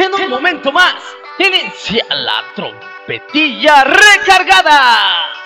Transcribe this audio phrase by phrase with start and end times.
[0.00, 0.94] En un momento más,
[1.38, 5.39] inicia la trompetilla recargada.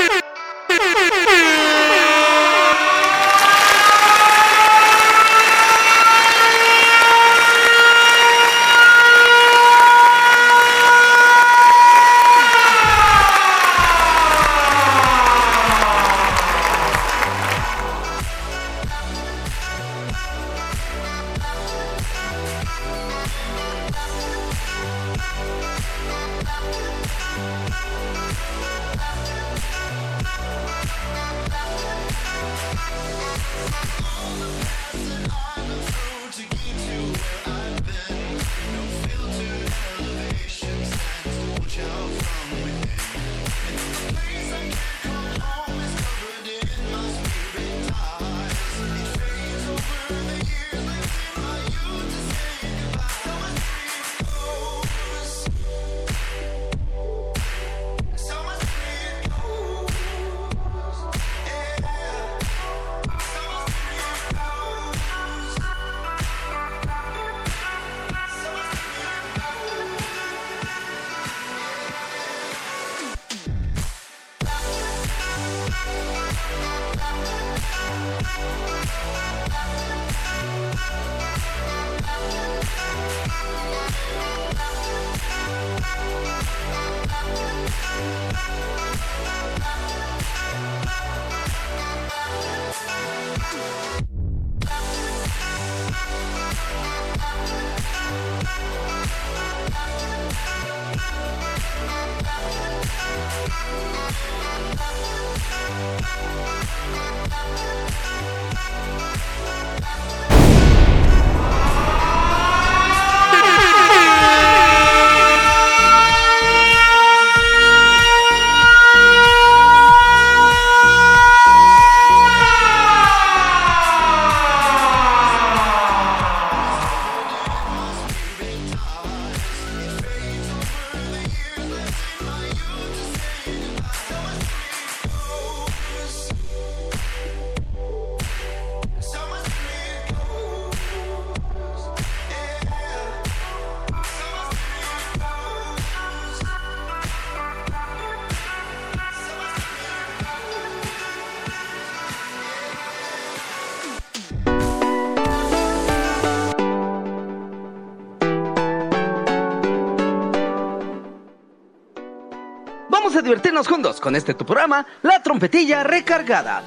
[164.05, 166.63] Con este tu programa, La Trompetilla Recargada.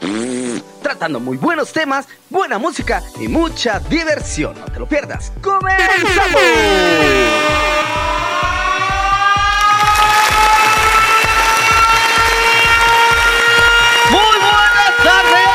[0.82, 4.60] Tratando muy buenos temas, buena música y mucha diversión.
[4.60, 5.32] No te lo pierdas.
[5.44, 6.42] ¡Comenzamos!
[14.10, 15.48] Muy buenas tardes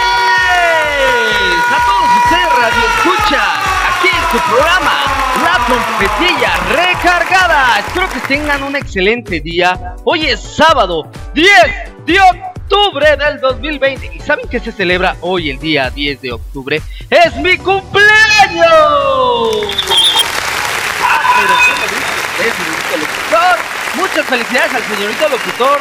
[1.66, 3.42] a todos ustedes Radio Escucha.
[3.88, 4.94] Aquí en su programa,
[5.42, 7.80] La Trompetilla Recargada.
[7.80, 11.48] Espero que tengan un excelente día Hoy es sábado 10
[12.06, 14.10] de octubre del 2020.
[14.14, 16.82] ¿Y saben qué se celebra hoy, el día 10 de octubre?
[17.08, 18.66] ¡Es mi cumpleaños!
[23.32, 23.56] Ah.
[23.94, 25.80] Muchas felicidades al señorito locutor.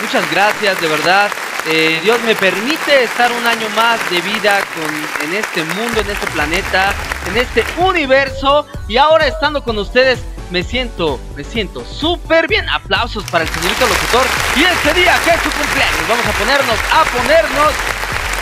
[0.00, 1.30] Muchas gracias, de verdad.
[1.66, 6.10] Eh, Dios me permite estar un año más de vida con, en este mundo, en
[6.10, 6.94] este planeta,
[7.26, 8.66] en este universo.
[8.88, 12.68] Y ahora estando con ustedes me siento, me siento súper bien.
[12.68, 14.26] Aplausos para el señorito locutor.
[14.56, 17.72] Y este día que es su cumpleaños, vamos a ponernos, a ponernos,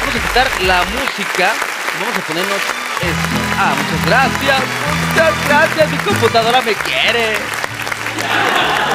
[0.00, 1.52] vamos a quitar la música.
[2.00, 3.38] Vamos a ponernos esto.
[3.58, 4.62] Ah, muchas gracias,
[5.10, 5.90] muchas gracias.
[5.90, 7.36] Mi computadora me quiere.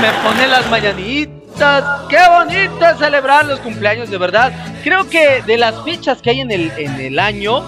[0.02, 1.84] Me pone las mañanitas.
[2.09, 4.52] Qué bonito celebrar los cumpleaños, de verdad.
[4.84, 7.63] Creo que de las fechas que hay en el, en el año,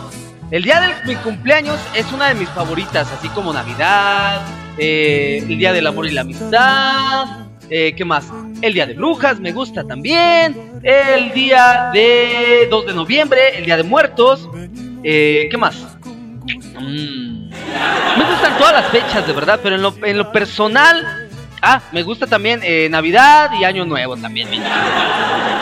[0.51, 4.41] el día de mi cumpleaños es una de mis favoritas, así como Navidad,
[4.77, 8.31] eh, el Día del Amor y la Amistad, eh, ¿qué más?
[8.61, 13.77] El Día de Brujas, me gusta también, el Día de 2 de Noviembre, el Día
[13.77, 14.49] de Muertos,
[15.03, 15.75] eh, ¿qué más?
[16.79, 21.24] Mm, me gustan todas las fechas, de verdad, pero en lo, en lo personal
[21.67, 24.47] Ah, me gusta también eh, Navidad y Año Nuevo también.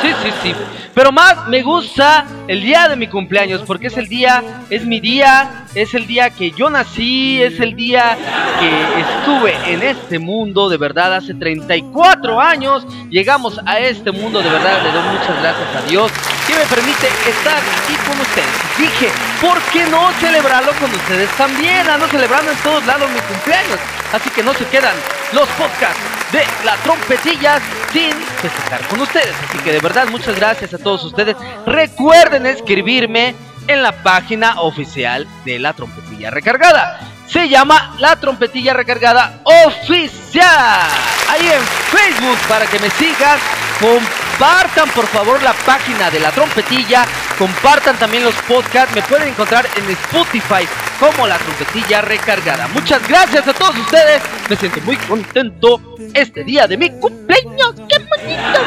[0.01, 0.53] Sí, sí, sí.
[0.93, 4.99] Pero más me gusta el día de mi cumpleaños porque es el día, es mi
[4.99, 8.17] día, es el día que yo nací, es el día
[8.59, 14.49] que estuve en este mundo, de verdad, hace 34 años llegamos a este mundo, de
[14.49, 16.11] verdad, le doy muchas gracias a Dios
[16.45, 18.62] que me permite estar aquí con ustedes.
[18.77, 19.09] Dije,
[19.39, 21.87] ¿por qué no celebrarlo con ustedes también?
[21.87, 23.79] Ando celebrando en todos lados mi cumpleaños.
[24.11, 24.95] Así que no se quedan
[25.31, 27.59] los podcasts de la trompetilla
[27.91, 28.11] sin
[28.41, 29.35] festejar con ustedes.
[29.47, 31.35] Así que de verdad muchas gracias a todos ustedes.
[31.67, 33.35] Recuerden escribirme
[33.67, 37.12] en la página oficial de la trompetilla recargada.
[37.33, 40.87] Se llama La Trompetilla Recargada Oficial.
[41.27, 43.39] Ahí en Facebook para que me sigan.
[43.79, 47.07] Compartan por favor la página de la trompetilla.
[47.39, 48.93] Compartan también los podcasts.
[48.93, 50.67] Me pueden encontrar en Spotify
[50.99, 52.67] como la trompetilla recargada.
[52.67, 54.21] Muchas gracias a todos ustedes.
[54.47, 55.81] Me siento muy contento
[56.13, 57.73] este día de mi cumpleaños.
[57.89, 58.59] ¡Qué bonito!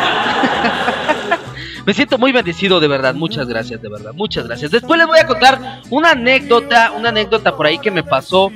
[1.87, 3.15] Me siento muy bendecido, de verdad.
[3.15, 4.13] Muchas gracias, de verdad.
[4.13, 4.73] Muchas gracias.
[4.73, 8.51] Después les voy a contar una anécdota, una anécdota por ahí que me pasó,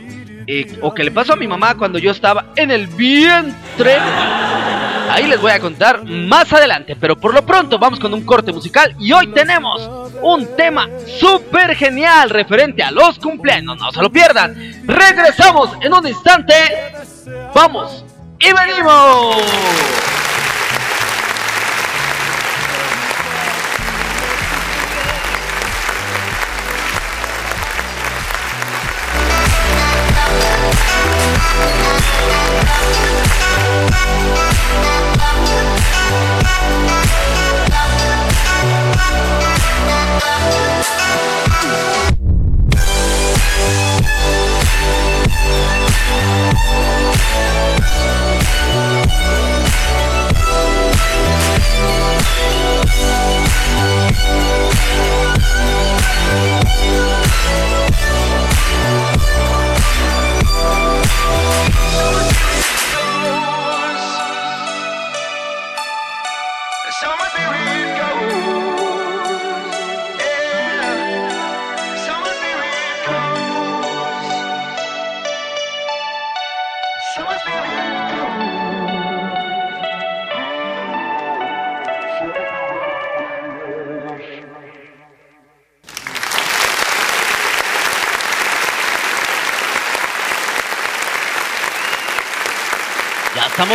[0.48, 3.98] eh, o que le pasó a mi mamá cuando yo estaba en el vientre.
[5.10, 8.52] Ahí les voy a contar más adelante, pero por lo pronto vamos con un corte
[8.52, 9.88] musical y hoy tenemos
[10.22, 14.56] un tema súper genial referente a los cumpleaños, no se lo pierdan.
[14.84, 16.54] Regresamos en un instante.
[17.54, 18.04] Vamos
[18.40, 19.99] y venimos.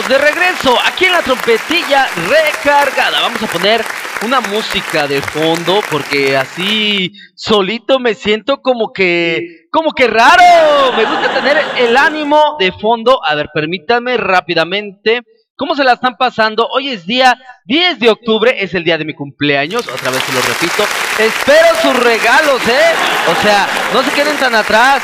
[0.07, 3.21] De regreso aquí en la trompetilla recargada.
[3.21, 3.83] Vamos a poner
[4.23, 10.93] una música de fondo porque así solito me siento como que como que raro.
[10.95, 13.19] Me gusta tener el ánimo de fondo.
[13.25, 15.23] A ver, permítanme rápidamente.
[15.55, 16.67] ¿Cómo se la están pasando?
[16.67, 20.33] Hoy es día 10 de octubre, es el día de mi cumpleaños, otra vez se
[20.33, 20.83] lo repito.
[21.17, 22.91] Espero sus regalos, ¿eh?
[23.31, 25.01] O sea, no se queden tan atrás.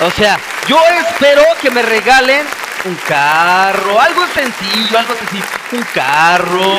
[0.00, 0.38] O sea,
[0.68, 2.46] yo espero que me regalen
[2.84, 6.78] un carro, algo sencillo, algo sencillo, un carro,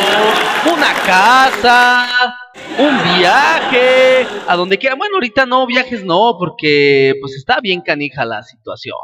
[0.74, 2.38] una casa,
[2.78, 4.96] un viaje, a donde quiera.
[4.96, 8.96] Bueno, ahorita no, viajes no, porque pues está bien canija la situación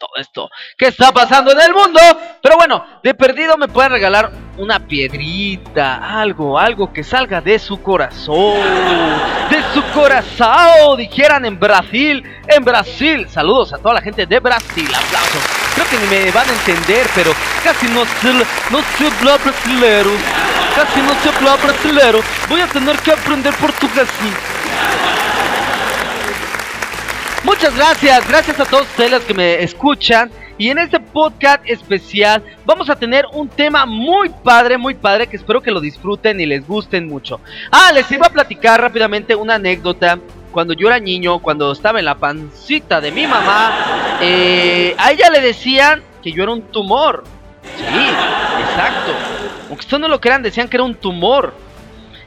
[0.00, 2.00] todo esto que está pasando en el mundo.
[2.42, 7.82] Pero bueno, de perdido me pueden regalar una piedrita, algo, algo que salga de su
[7.82, 8.58] corazón.
[9.50, 12.24] De su corazón, dijeran en Brasil.
[12.48, 15.42] En Brasil, saludos a toda la gente de Brasil, aplausos.
[15.74, 17.32] Creo que ni me van a entender, pero
[17.62, 20.10] casi no se, no se habla brasilero.
[20.74, 22.20] Casi no se habla brasilero.
[22.48, 24.08] Voy a tener que aprender portugués.
[27.50, 30.30] Muchas gracias, gracias a todos ustedes los que me escuchan.
[30.56, 35.36] Y en este podcast especial vamos a tener un tema muy padre, muy padre, que
[35.36, 37.40] espero que lo disfruten y les gusten mucho.
[37.72, 40.20] Ah, les iba a platicar rápidamente una anécdota.
[40.52, 45.28] Cuando yo era niño, cuando estaba en la pancita de mi mamá, eh, a ella
[45.30, 47.24] le decían que yo era un tumor.
[47.64, 47.82] Sí,
[48.60, 49.10] exacto.
[49.68, 51.52] Aunque ustedes no lo crean, decían que era un tumor.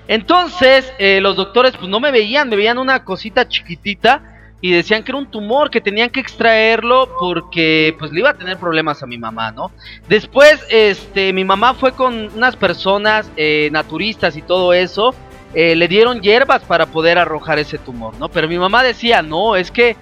[0.09, 4.32] Entonces, eh, los doctores pues no me veían, me veían una cosita chiquitita
[4.63, 8.33] y decían que era un tumor, que tenían que extraerlo porque pues le iba a
[8.33, 9.71] tener problemas a mi mamá, ¿no?
[10.07, 15.13] Después, este, mi mamá fue con unas personas eh, naturistas y todo eso,
[15.53, 18.29] eh, le dieron hierbas para poder arrojar ese tumor, ¿no?
[18.29, 19.97] Pero mi mamá decía, no, es que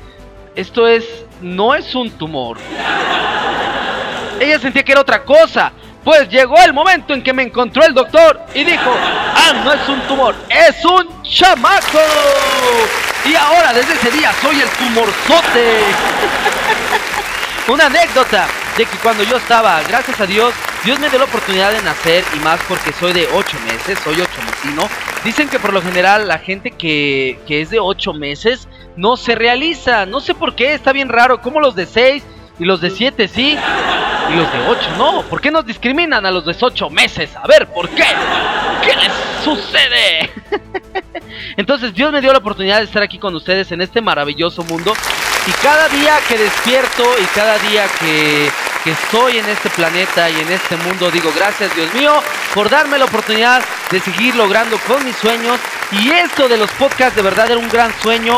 [0.56, 2.60] esto es, no es un tumor.
[4.40, 5.72] Ella sentía que era otra cosa.
[6.04, 9.90] Pues llegó el momento en que me encontró el doctor y dijo, ah, no es
[9.90, 11.98] un tumor, es un chamaco.
[13.26, 15.80] Y ahora, desde ese día, soy el tumorzote.
[17.68, 21.72] Una anécdota de que cuando yo estaba, gracias a Dios, Dios me dio la oportunidad
[21.72, 24.90] de nacer y más porque soy de 8 meses, soy 8 mesino.
[25.24, 29.36] Dicen que por lo general la gente que, que es de 8 meses no se
[29.36, 30.08] realiza.
[30.08, 31.42] No sé por qué, está bien raro.
[31.42, 32.24] Como los de 6
[32.58, 33.58] y los de 7 sí
[34.32, 35.22] y los de 8 no.
[35.24, 37.36] ¿Por qué nos discriminan a los de 8 meses?
[37.36, 38.06] A ver, ¿por qué?
[38.82, 39.14] ¿Qué les
[39.44, 40.21] sucede?
[41.58, 44.94] Entonces Dios me dio la oportunidad de estar aquí con ustedes en este maravilloso mundo.
[45.48, 48.50] Y cada día que despierto y cada día que,
[48.84, 51.10] que estoy en este planeta y en este mundo.
[51.12, 52.14] Digo, gracias Dios mío
[52.54, 55.60] por darme la oportunidad de seguir logrando con mis sueños.
[55.92, 58.38] Y esto de los podcasts de verdad era un gran sueño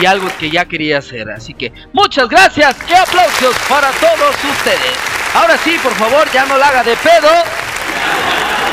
[0.00, 1.30] y algo que ya quería hacer.
[1.30, 4.94] Así que muchas gracias y aplausos para todos ustedes.
[5.34, 7.30] Ahora sí, por favor, ya no la haga de pedo.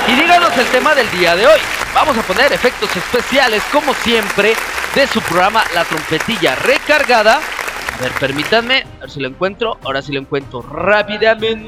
[0.07, 1.59] Y díganos el tema del día de hoy.
[1.93, 4.55] Vamos a poner efectos especiales, como siempre,
[4.95, 7.35] de su programa La Trompetilla Recargada.
[7.37, 9.77] A ver, permítanme, a ver si lo encuentro.
[9.83, 11.67] Ahora sí lo encuentro rápidamente.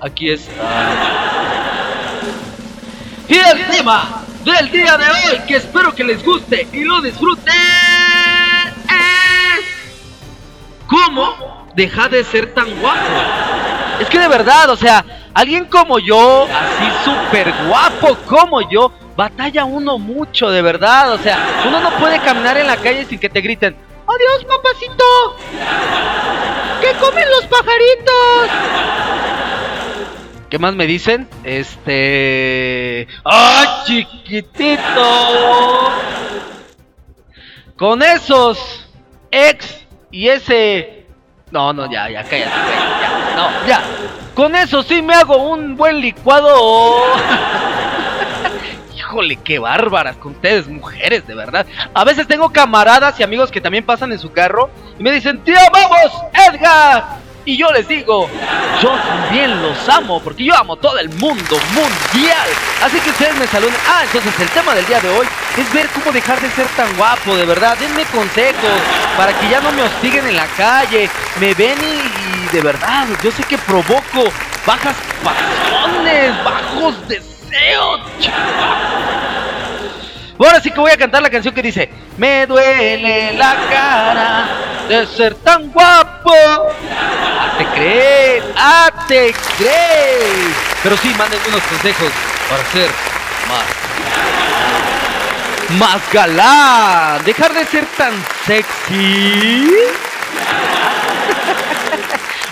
[0.00, 0.52] Aquí está.
[3.28, 7.52] Y el tema del día de hoy, que espero que les guste y lo disfruten,
[8.88, 9.64] es
[10.86, 13.00] cómo deja de ser tan guapo.
[14.00, 15.04] Es que de verdad, o sea,
[15.34, 21.12] alguien como yo, así súper guapo como yo, batalla uno mucho, de verdad.
[21.12, 23.76] O sea, uno no puede caminar en la calle sin que te griten,
[24.06, 25.04] ¡Adiós, papacito!
[26.82, 28.48] ¿Qué comen los pajaritos?
[30.50, 31.26] ¿Qué más me dicen?
[31.42, 33.08] Este...
[33.24, 34.82] ¡Ah, chiquitito!
[37.76, 38.86] Con esos
[39.30, 41.06] ex y ese...
[41.50, 43.82] No, no, ya, ya, cállate, cállate, ya, no, ya.
[44.34, 46.50] Con eso sí me hago un buen licuado.
[48.96, 51.66] Híjole, qué bárbaras con ustedes, mujeres, de verdad.
[51.94, 55.38] A veces tengo camaradas y amigos que también pasan en su carro y me dicen,
[55.44, 56.12] tío, vamos,
[56.50, 57.23] Edgar.
[57.46, 58.28] Y yo les digo,
[58.82, 62.48] yo también los amo, porque yo amo todo el mundo mundial.
[62.82, 63.74] Así que ustedes me saluden.
[63.86, 65.26] Ah, entonces el tema del día de hoy
[65.58, 67.76] es ver cómo dejar de ser tan guapo, de verdad.
[67.76, 68.80] Denme consejos
[69.18, 71.10] para que ya no me hostiguen en la calle.
[71.38, 74.24] Me ven y, y de verdad, yo sé que provoco
[74.66, 78.00] bajas pasiones, bajos deseos.
[80.38, 84.48] Ahora sí que voy a cantar la canción que dice Me duele la cara
[84.88, 92.10] de ser tan guapo Hazte creer, hazte creer Pero sí, manden unos consejos
[92.48, 92.90] para ser
[93.48, 93.64] más
[95.78, 98.12] Más galán Dejar de ser tan
[98.46, 99.70] sexy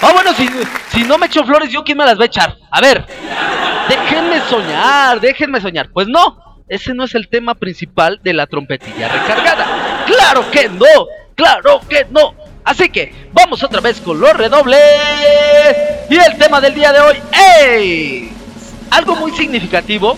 [0.04, 0.50] Ah, bueno, si,
[0.88, 2.56] si no me echo flores, ¿yo quién me las va a echar?
[2.72, 3.06] A ver,
[3.88, 5.90] déjenme soñar, déjenme soñar.
[5.92, 10.04] Pues no, ese no es el tema principal de la trompetilla recargada.
[10.06, 11.06] ¡Claro que no!
[11.36, 12.34] ¡Claro que no!
[12.64, 14.80] Así que vamos otra vez con los redobles.
[16.08, 18.30] Y el tema del día de hoy es
[18.90, 20.16] algo muy significativo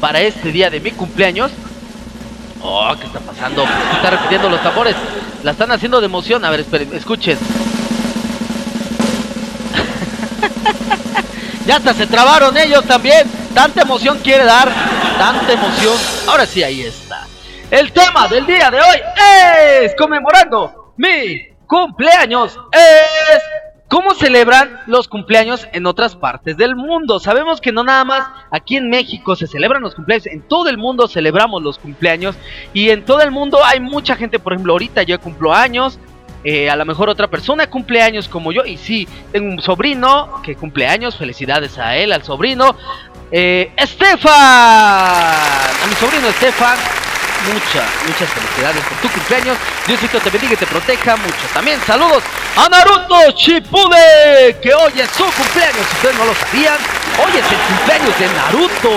[0.00, 1.52] para este día de mi cumpleaños.
[2.62, 3.64] Oh, ¿qué está pasando?
[3.94, 4.96] Está repitiendo los tambores.
[5.42, 6.44] La están haciendo de emoción.
[6.44, 7.38] A ver, esperen, escuchen.
[11.66, 13.28] ya hasta se trabaron ellos también.
[13.54, 14.70] Tanta emoción quiere dar.
[15.18, 15.96] Tanta emoción.
[16.26, 17.26] Ahora sí, ahí está.
[17.70, 19.02] El tema del día de hoy
[19.82, 22.58] es conmemorando mi cumpleaños.
[22.72, 23.42] Es
[23.88, 27.20] cómo celebran los cumpleaños en otras partes del mundo.
[27.20, 30.78] Sabemos que no nada más aquí en México se celebran los cumpleaños, en todo el
[30.78, 32.36] mundo celebramos los cumpleaños
[32.72, 35.98] y en todo el mundo hay mucha gente, por ejemplo, ahorita yo cumplo años,
[36.48, 38.64] eh, a lo mejor otra persona cumple años como yo.
[38.64, 41.16] Y sí, tengo un sobrino que cumple años.
[41.16, 42.76] Felicidades a él, al sobrino.
[43.32, 44.32] Eh, Estefan.
[44.32, 47.05] A mi sobrino Estefan.
[47.52, 49.56] Muchas, muchas felicidades por tu cumpleaños.
[49.86, 51.46] Diosito te bendiga y te proteja mucho.
[51.54, 52.22] También saludos
[52.56, 55.86] a Naruto Shippuden, que hoy es su cumpleaños.
[55.88, 56.76] Si ustedes no lo sabían,
[57.18, 58.90] hoy es el cumpleaños de Naruto.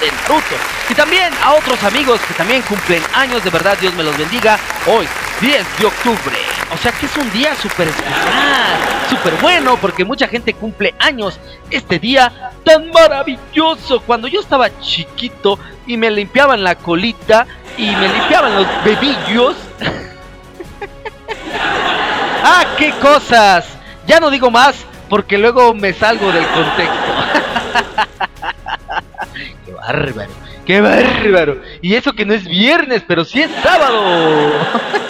[0.00, 0.56] De Naruto.
[0.90, 3.42] Y también a otros amigos que también cumplen años.
[3.42, 4.58] De verdad, Dios me los bendiga.
[4.86, 5.08] Hoy,
[5.40, 6.36] 10 de octubre.
[6.72, 8.78] O sea que es un día súper especial,
[9.08, 11.40] súper bueno, porque mucha gente cumple años
[11.70, 14.00] este día tan maravilloso.
[14.00, 17.46] Cuando yo estaba chiquito y me limpiaban la colita
[17.78, 19.56] y me limpiaban los bebillos.
[22.44, 23.66] ¡Ah, qué cosas!
[24.06, 27.12] Ya no digo más porque luego me salgo del contexto.
[29.64, 30.30] ¡Qué bárbaro!
[30.66, 31.62] ¡Qué bárbaro!
[31.80, 34.02] Y eso que no es viernes, pero sí es sábado.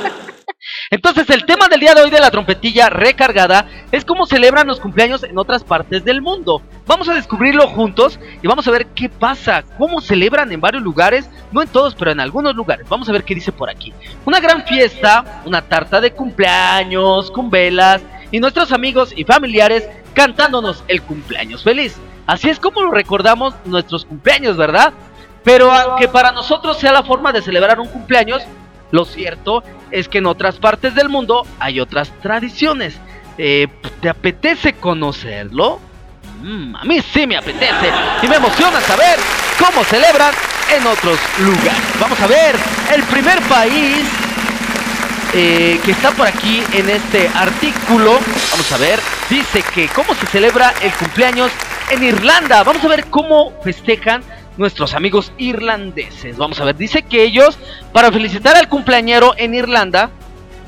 [0.90, 4.80] Entonces el tema del día de hoy de la trompetilla recargada es cómo celebran los
[4.80, 6.62] cumpleaños en otras partes del mundo.
[6.86, 11.28] Vamos a descubrirlo juntos y vamos a ver qué pasa, cómo celebran en varios lugares,
[11.52, 12.88] no en todos, pero en algunos lugares.
[12.88, 13.92] Vamos a ver qué dice por aquí.
[14.24, 20.84] Una gran fiesta, una tarta de cumpleaños con velas y nuestros amigos y familiares cantándonos
[20.88, 21.98] el cumpleaños feliz.
[22.26, 24.94] Así es como lo recordamos nuestros cumpleaños, ¿verdad?
[25.44, 28.42] Pero aunque para nosotros sea la forma de celebrar un cumpleaños,
[28.90, 32.98] lo cierto es que en otras partes del mundo hay otras tradiciones.
[33.36, 33.68] Eh,
[34.00, 35.80] ¿Te apetece conocerlo?
[36.42, 37.90] Mm, a mí sí me apetece
[38.22, 39.18] y me emociona saber
[39.58, 40.32] cómo celebran
[40.76, 41.82] en otros lugares.
[42.00, 42.54] Vamos a ver,
[42.94, 44.06] el primer país
[45.34, 48.18] eh, que está por aquí en este artículo.
[48.50, 48.98] Vamos a ver.
[49.28, 51.52] Dice que cómo se celebra el cumpleaños
[51.90, 52.62] en Irlanda.
[52.64, 54.22] Vamos a ver cómo festejan
[54.58, 56.36] nuestros amigos irlandeses.
[56.36, 56.76] Vamos a ver.
[56.76, 57.58] Dice que ellos,
[57.92, 60.10] para felicitar al cumpleañero en Irlanda,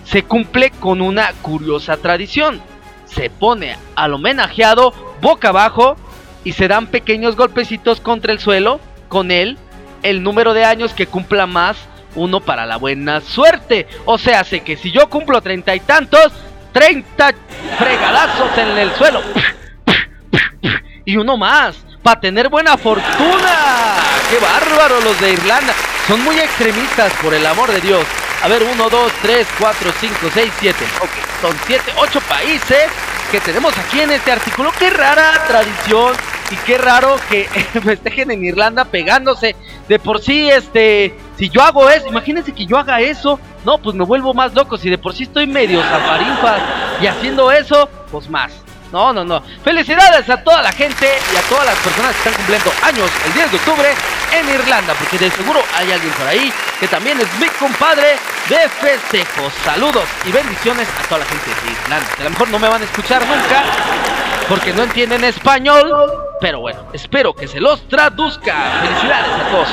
[0.04, 2.61] se cumple con una curiosa tradición.
[3.04, 5.97] Se pone al homenajeado boca abajo
[6.44, 9.59] y se dan pequeños golpecitos contra el suelo con él
[10.02, 11.76] el número de años que cumpla más
[12.14, 13.87] uno para la buena suerte.
[14.04, 16.32] O sea, sé que si yo cumplo treinta y tantos,
[16.73, 17.32] treinta
[17.78, 19.20] fregadazos en el suelo.
[21.06, 23.97] Y uno más, para tener buena fortuna.
[24.30, 25.75] ¡Qué bárbaro los de Irlanda!
[26.07, 28.04] Son muy extremistas, por el amor de Dios.
[28.42, 30.85] A ver, 1, 2, 3, 4, 5, 6, 7.
[31.00, 31.11] Ok,
[31.42, 32.88] son 7, 8 países
[33.30, 34.73] que tenemos aquí en este artículo.
[34.78, 36.14] Qué rara tradición
[36.50, 37.45] y qué raro que
[37.85, 39.54] festejen en Irlanda pegándose.
[39.88, 43.38] De por sí, este, si yo hago eso, imagínense que yo haga eso.
[43.64, 44.78] No, pues me vuelvo más loco.
[44.78, 46.62] Si de por sí estoy medio zafarinfas
[47.02, 48.52] y haciendo eso, pues más.
[48.92, 49.42] No, no, no.
[49.62, 53.32] Felicidades a toda la gente y a todas las personas que están cumpliendo años el
[53.32, 53.94] 10 de octubre
[54.32, 58.16] en Irlanda, porque de seguro hay alguien por ahí que también es mi compadre
[58.49, 59.52] de festejos.
[59.64, 62.82] Saludos y bendiciones a toda la gente de Irlanda, a lo mejor no me van
[62.82, 63.62] a escuchar nunca
[64.49, 65.92] porque no entienden español,
[66.40, 68.80] pero bueno, espero que se los traduzca.
[68.82, 69.68] Felicidades a todos.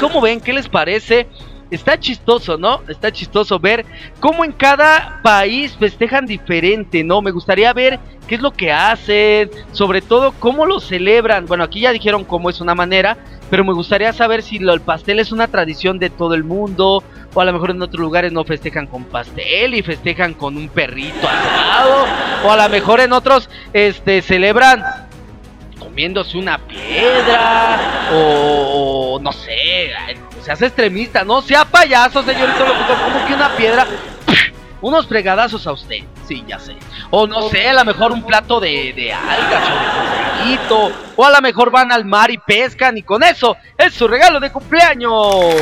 [0.00, 0.40] ¿Cómo ven?
[0.40, 1.28] ¿Qué les parece?
[1.70, 2.82] Está chistoso, ¿no?
[2.88, 3.84] Está chistoso ver
[4.18, 7.22] cómo en cada país festejan diferente, ¿no?
[7.22, 11.46] Me gustaría ver qué es lo que hacen, sobre todo cómo lo celebran.
[11.46, 13.16] Bueno, aquí ya dijeron cómo es una manera,
[13.50, 17.02] pero me gustaría saber si el pastel es una tradición de todo el mundo,
[17.34, 20.68] o a lo mejor en otros lugares no festejan con pastel y festejan con un
[20.68, 22.06] perrito asado,
[22.44, 24.84] o a lo mejor en otros este celebran
[25.78, 29.90] comiéndose una piedra o, no sé,
[30.42, 33.86] se hace extremista, no sea payaso, señorito locutor, como que una piedra,
[34.80, 36.76] unos fregadazos a usted, sí, ya sé.
[37.10, 40.20] O no sé, a lo mejor un plato de, de algas o de
[41.16, 44.40] o a lo mejor van al mar y pescan y con eso es su regalo
[44.40, 45.54] de cumpleaños.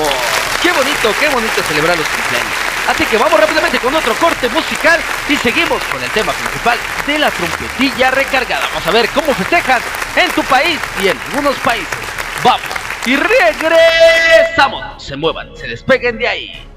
[0.62, 2.52] Qué bonito, qué bonito celebrar los cumpleaños.
[2.88, 7.18] Así que vamos rápidamente con otro corte musical y seguimos con el tema principal de
[7.18, 8.66] la trompetilla recargada.
[8.68, 9.82] Vamos a ver cómo festejan
[10.16, 11.98] en tu país y en algunos países.
[12.44, 12.60] Vamos
[13.06, 15.02] y regresamos.
[15.02, 16.68] Se muevan, se despeguen de ahí.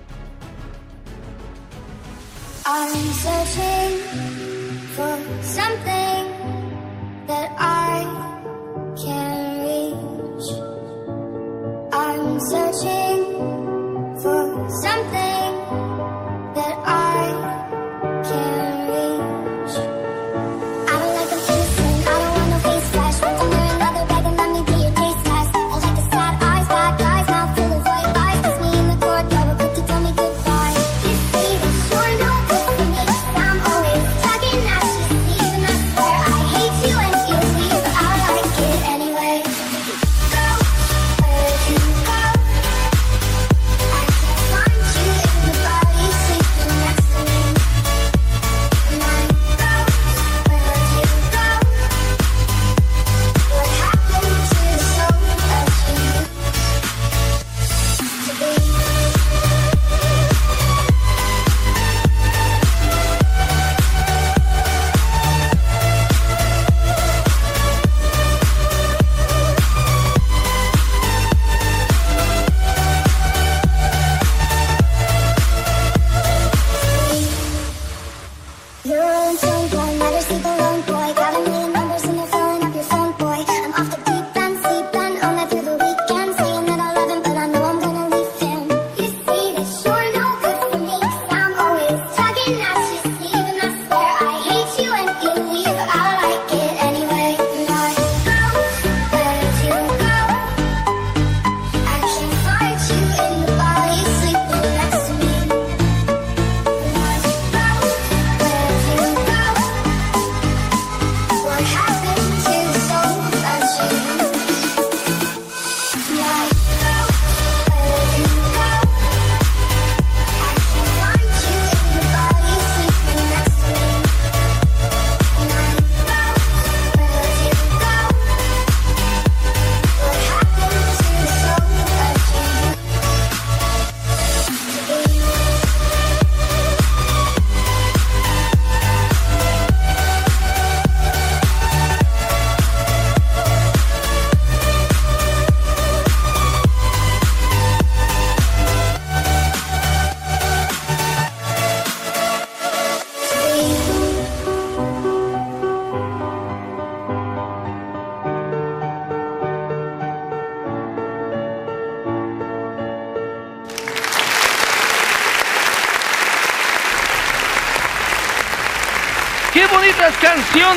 [2.65, 3.97] I'm searching
[4.95, 6.23] for something
[7.27, 8.05] that I
[8.95, 10.47] can reach.
[11.91, 13.25] I'm searching
[14.21, 15.51] for something
[16.55, 17.31] that I
[18.23, 18.70] can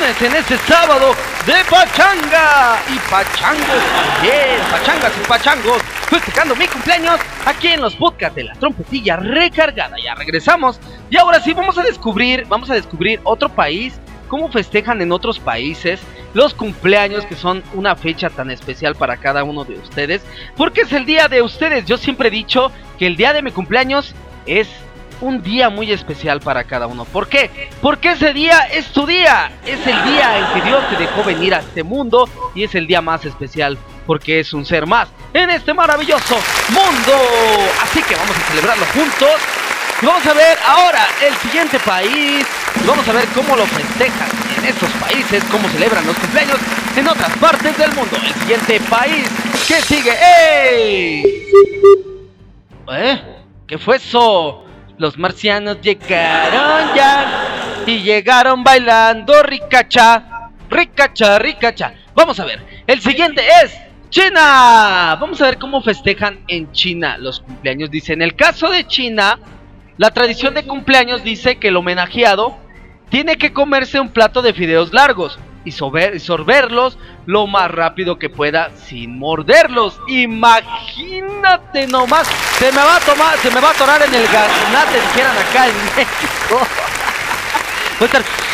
[0.05, 1.15] en este sábado
[1.47, 8.35] de pachanga y pachangos también, pachangas y pachangos, festejando mi cumpleaños aquí en los podcasts
[8.35, 9.95] de la trompetilla recargada.
[9.97, 15.01] Ya regresamos y ahora sí vamos a descubrir, vamos a descubrir otro país, cómo festejan
[15.01, 15.99] en otros países
[16.35, 20.21] los cumpleaños que son una fecha tan especial para cada uno de ustedes,
[20.55, 21.83] porque es el día de ustedes.
[21.85, 24.13] Yo siempre he dicho que el día de mi cumpleaños
[24.45, 24.67] es
[25.25, 27.03] un día muy especial para cada uno.
[27.03, 27.69] ¿Por qué?
[27.81, 29.51] Porque ese día es tu día.
[29.65, 32.85] Es el día en que Dios te dejó venir a este mundo y es el
[32.85, 36.35] día más especial porque es un ser más en este maravilloso
[36.69, 37.13] mundo.
[37.81, 39.41] Así que vamos a celebrarlo juntos.
[39.99, 42.45] Y vamos a ver ahora el siguiente país.
[42.85, 46.59] Vamos a ver cómo lo festejan en estos países, cómo celebran los cumpleaños
[46.95, 48.15] en otras partes del mundo.
[48.23, 49.27] El siguiente país
[49.67, 50.11] que sigue.
[50.11, 51.23] ¡Ey!
[52.91, 53.21] ¿Eh?
[53.65, 54.65] ¿Qué fue eso?
[54.97, 61.93] Los marcianos llegaron ya y llegaron bailando ricacha, ricacha, ricacha.
[62.13, 63.77] Vamos a ver, el siguiente es
[64.09, 65.17] China.
[65.19, 67.91] Vamos a ver cómo festejan en China los cumpleaños.
[67.91, 69.39] Dice, en el caso de China,
[69.97, 72.57] la tradición de cumpleaños dice que el homenajeado
[73.09, 78.69] tiene que comerse un plato de fideos largos y sorberlos lo más rápido que pueda
[78.85, 79.99] sin morderlos.
[80.07, 82.27] Imagínate nomás,
[82.59, 85.67] se me va a tomar, se me va a atorar en el gaznate, dijeran acá
[85.67, 86.59] en México.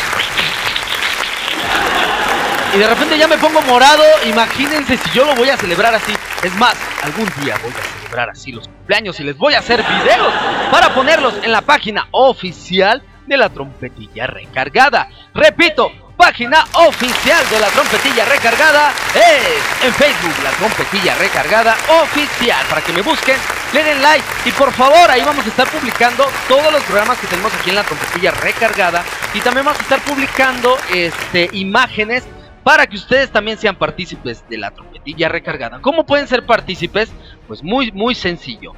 [2.74, 6.14] Y de repente ya me pongo morado, imagínense si yo lo voy a celebrar así.
[6.42, 9.82] Es más, algún día voy a celebrar así los cumpleaños y les voy a hacer
[9.82, 10.32] videos
[10.70, 15.08] para ponerlos en la página oficial de la trompetilla recargada.
[15.34, 22.64] Repito, página oficial de la trompetilla recargada es en Facebook, la trompetilla recargada oficial.
[22.68, 23.36] Para que me busquen,
[23.72, 27.26] le den like y por favor ahí vamos a estar publicando todos los programas que
[27.26, 32.24] tenemos aquí en la trompetilla recargada y también vamos a estar publicando este imágenes
[32.62, 35.80] para que ustedes también sean partícipes de la trompetilla recargada.
[35.80, 37.12] ¿Cómo pueden ser partícipes?
[37.48, 38.72] Pues muy muy sencillo.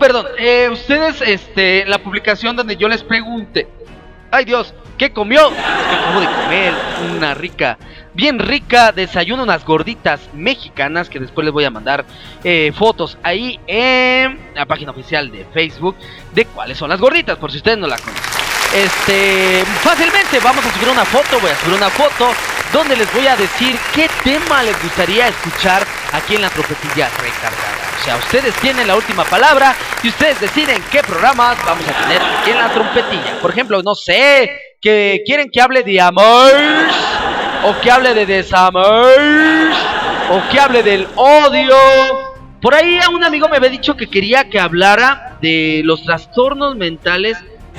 [0.00, 3.68] Perdón, eh, ustedes, este, la publicación donde yo les pregunte,
[4.30, 5.48] ay Dios, ¿Qué comió?
[5.48, 6.74] de comer
[7.16, 7.78] una rica,
[8.12, 12.04] bien rica desayuno, unas gorditas mexicanas que después les voy a mandar
[12.44, 15.96] eh, fotos ahí en la página oficial de Facebook
[16.34, 18.49] de cuáles son las gorditas, por si ustedes no la conocen.
[18.74, 22.32] Este, fácilmente vamos a subir una foto, voy a subir una foto
[22.72, 27.80] donde les voy a decir qué tema les gustaría escuchar aquí en la trompetilla recargada.
[28.00, 32.22] O sea, ustedes tienen la última palabra y ustedes deciden qué programas vamos a tener
[32.22, 33.40] aquí en la trompetilla.
[33.40, 36.52] Por ejemplo, no sé, que quieren que hable de amor,
[37.64, 39.18] o que hable de desamor,
[40.30, 41.76] o que hable del odio.
[42.62, 47.36] Por ahí un amigo me había dicho que quería que hablara de los trastornos mentales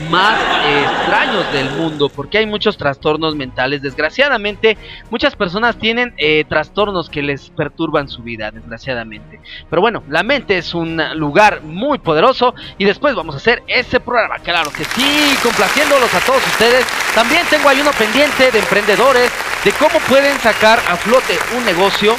[0.10, 3.82] más extraños del mundo, porque hay muchos trastornos mentales.
[3.82, 4.78] Desgraciadamente,
[5.10, 9.40] muchas personas tienen eh, trastornos que les perturban su vida, desgraciadamente.
[9.70, 14.00] Pero bueno, la mente es un lugar muy poderoso y después vamos a hacer ese
[14.00, 14.40] programa.
[14.40, 16.86] Claro que sí, complaciéndolos a todos ustedes.
[17.14, 19.32] También tengo ahí uno pendiente de emprendedores,
[19.64, 22.16] de cómo pueden sacar a flote un negocio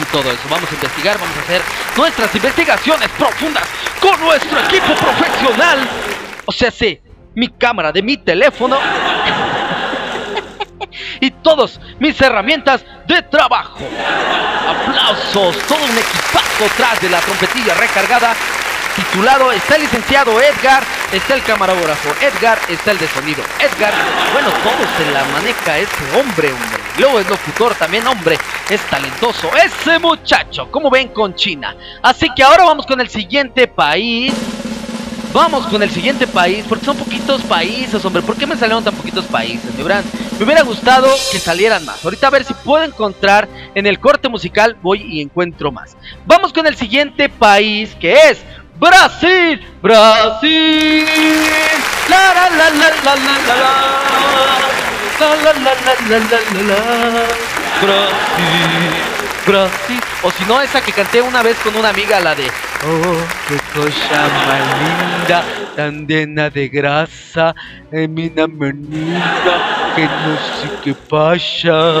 [0.00, 0.42] y todo eso.
[0.50, 1.62] Vamos a investigar, vamos a hacer
[1.96, 3.64] nuestras investigaciones profundas
[4.00, 5.88] con nuestro equipo profesional
[6.50, 7.00] o sea, sí,
[7.36, 8.76] mi cámara de mi teléfono
[11.20, 13.78] y todas mis herramientas de trabajo.
[14.68, 18.34] Aplausos, todo un equipazo atrás de la trompetilla recargada.
[18.96, 20.82] Titulado está el licenciado Edgar,
[21.12, 23.94] está el camarógrafo Edgar, está el de sonido Edgar.
[24.32, 26.80] Bueno, todo se la maneja ese hombre, hombre.
[26.98, 28.36] Luego es locutor también, hombre.
[28.68, 30.68] Es talentoso ese muchacho.
[30.68, 31.76] Como ven con China.
[32.02, 34.34] Así que ahora vamos con el siguiente país.
[35.32, 38.20] Vamos con el siguiente país, porque son poquitos países, hombre.
[38.20, 39.72] ¿Por qué me salieron tan poquitos países?
[39.76, 40.04] Me, hubieran,
[40.38, 42.04] me hubiera gustado que salieran más.
[42.04, 45.96] Ahorita a ver si puedo encontrar en el corte musical, voy y encuentro más.
[46.26, 48.38] Vamos con el siguiente país, que es
[48.80, 49.60] Brasil.
[49.80, 51.06] Brasil.
[52.08, 53.70] La la la la la la la la.
[55.20, 57.24] La la la la la la la la.
[57.82, 59.19] Brasil.
[59.46, 60.00] Brasil.
[60.22, 62.50] O si no, esa que canté una vez con una amiga, la de
[62.82, 65.44] Oh, qué cosa más linda,
[65.76, 67.54] tan llena de grasa,
[67.92, 72.00] en mi menina, que no sé qué pasa.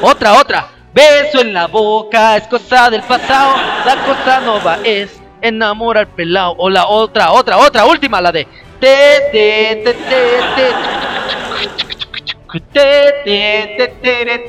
[0.00, 0.68] Otra, otra.
[0.92, 3.54] Beso en la boca, es cosa del pasado,
[3.86, 6.56] la cosa nova es enamorar pelado.
[6.58, 8.48] O la otra, otra, otra, última, la de
[8.80, 9.94] te, te, te,
[12.74, 14.46] te, te,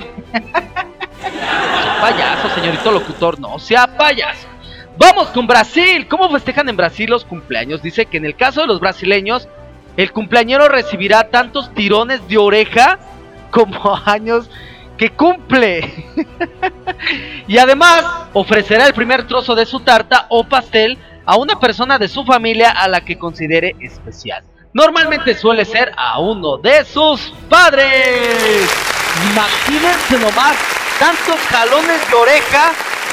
[2.02, 4.48] payaso, señorito locutor, no sea payaso.
[4.98, 6.08] Vamos con Brasil.
[6.08, 7.82] ¿Cómo festejan en Brasil los cumpleaños?
[7.82, 9.48] Dice que en el caso de los brasileños
[9.98, 13.00] el cumpleañero recibirá tantos tirones de oreja
[13.52, 14.50] como años
[14.98, 16.06] que cumple.
[17.48, 22.08] y además ofrecerá el primer trozo de su tarta o pastel a una persona de
[22.08, 24.44] su familia a la que considere especial.
[24.74, 28.70] Normalmente suele ser a uno de sus padres.
[29.32, 32.72] Imagínense nomás tantos jalones de oreja.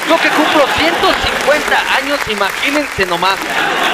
[0.08, 3.36] Yo que cumplo 150 años, imagínense nomás.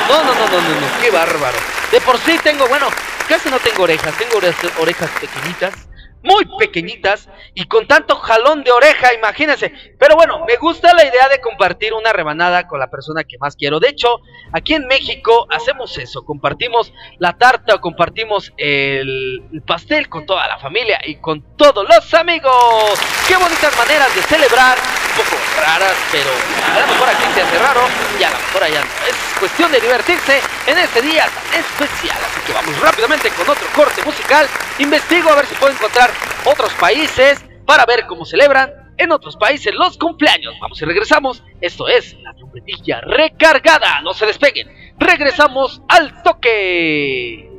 [0.06, 1.56] No, no, no, no, no, no, qué bárbaro.
[1.90, 2.88] De por sí tengo, bueno,
[3.26, 4.37] casi no tengo orejas, tengo
[4.78, 5.86] orejas pequeñitas
[6.22, 9.72] muy pequeñitas y con tanto jalón de oreja, imagínense.
[9.98, 13.57] Pero bueno, me gusta la idea de compartir una rebanada con la persona que más
[13.57, 13.81] quiero.
[13.81, 14.20] De hecho,
[14.52, 20.59] aquí en México hacemos eso, compartimos la tarta o compartimos el, pastel con toda la
[20.59, 23.00] familia y con todos los amigos.
[23.29, 24.79] Qué bonitas maneras de celebrar,
[25.16, 28.81] poco raras, pero a lo mejor aquí se hace raro y a lo mejor allá
[28.81, 29.07] no.
[29.09, 31.26] Es cuestión de divertirse en este día
[31.57, 32.18] especial.
[32.24, 34.46] Así que vamos rápidamente con otro corte musical.
[34.79, 36.11] Investigo a ver si puedo encontrar
[36.44, 40.55] otros países para ver cómo celebran en otros países los cumpleaños.
[40.61, 41.42] Vamos y regresamos.
[41.61, 44.00] Esto es la trompetilla recargada.
[44.02, 44.68] No se despeguen.
[44.98, 47.56] Regresamos al toque.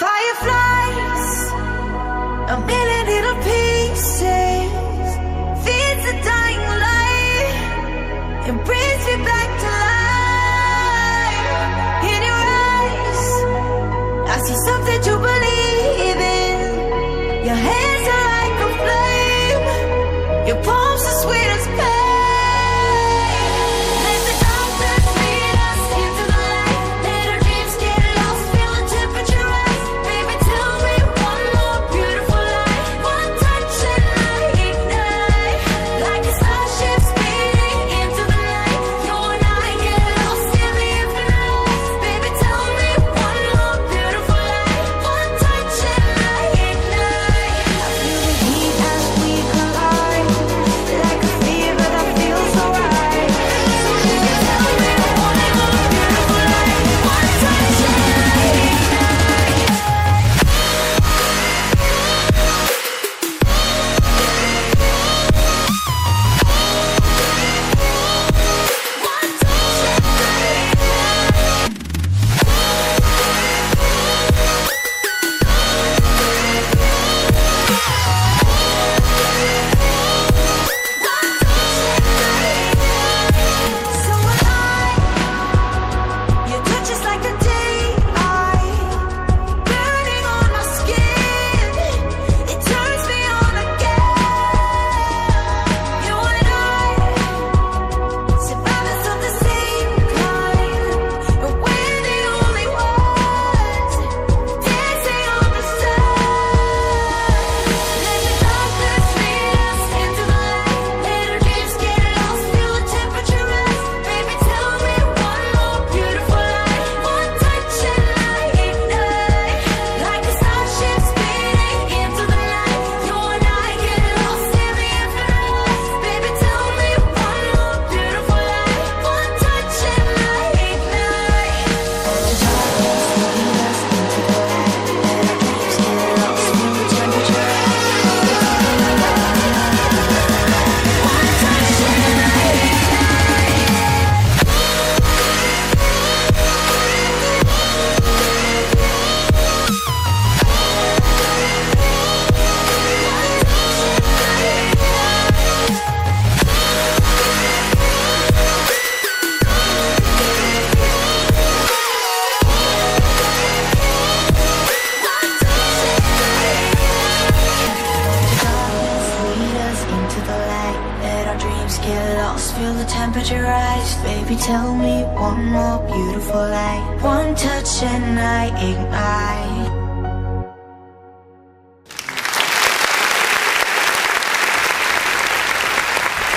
[0.00, 1.28] Fireflies,
[2.48, 4.70] a million little pieces,
[5.64, 7.52] feeds a dying light,
[8.48, 11.50] and brings me back to life.
[12.12, 13.28] In your eyes,
[14.32, 16.56] I see something to believe in.
[17.44, 19.64] Your hands are like a flame.
[20.48, 21.39] Your palms are sweet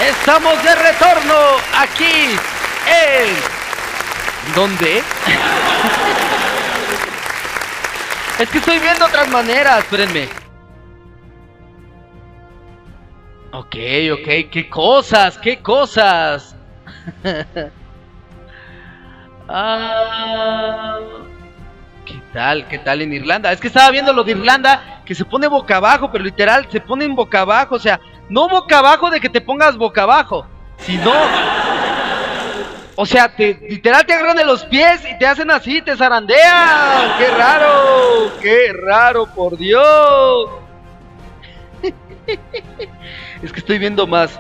[0.04, 1.34] Estamos de retorno
[1.78, 2.36] aquí.
[4.54, 5.02] ¿Dónde?
[8.38, 10.28] es que estoy viendo otras maneras, espérenme.
[13.54, 13.76] Ok,
[14.12, 16.54] ok, qué cosas, qué cosas.
[19.48, 21.00] ah,
[22.06, 22.68] ¿Qué tal?
[22.68, 23.54] ¿Qué tal en Irlanda?
[23.54, 26.82] Es que estaba viendo lo de Irlanda que se pone boca abajo, pero literal se
[26.82, 28.02] pone en boca abajo, o sea,
[28.34, 30.48] No boca abajo de que te pongas boca abajo,
[30.80, 31.12] sino
[32.96, 37.16] o sea, te, literal te agarran de los pies y te hacen así, te zarandean.
[37.20, 38.32] ¡Qué raro!
[38.42, 40.50] ¡Qué raro, por Dios!
[43.44, 44.40] es que estoy viendo más.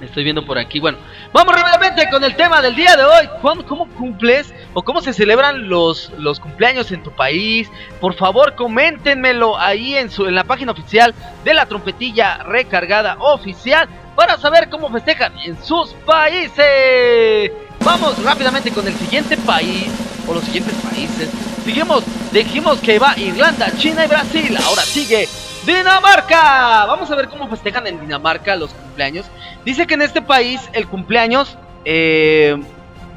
[0.00, 0.80] Estoy viendo por aquí.
[0.80, 0.98] Bueno,
[1.32, 3.28] vamos rápidamente con el tema del día de hoy.
[3.40, 7.70] ¿Cómo, cumples o cómo se celebran los, los cumpleaños en tu país?
[7.98, 13.88] Por favor, coméntenmelo ahí en, su, en la página oficial de la trompetilla recargada oficial
[14.14, 17.50] para saber cómo festejan en sus países.
[17.82, 19.90] Vamos rápidamente con el siguiente país
[20.28, 21.30] o los siguientes países.
[21.64, 24.58] Seguimos, dijimos que va Irlanda, China y Brasil.
[24.62, 25.26] Ahora sigue
[25.64, 26.84] Dinamarca.
[26.84, 29.24] Vamos a ver cómo festejan en Dinamarca los cumpleaños.
[29.64, 32.62] Dice que en este país el cumpleaños, eh,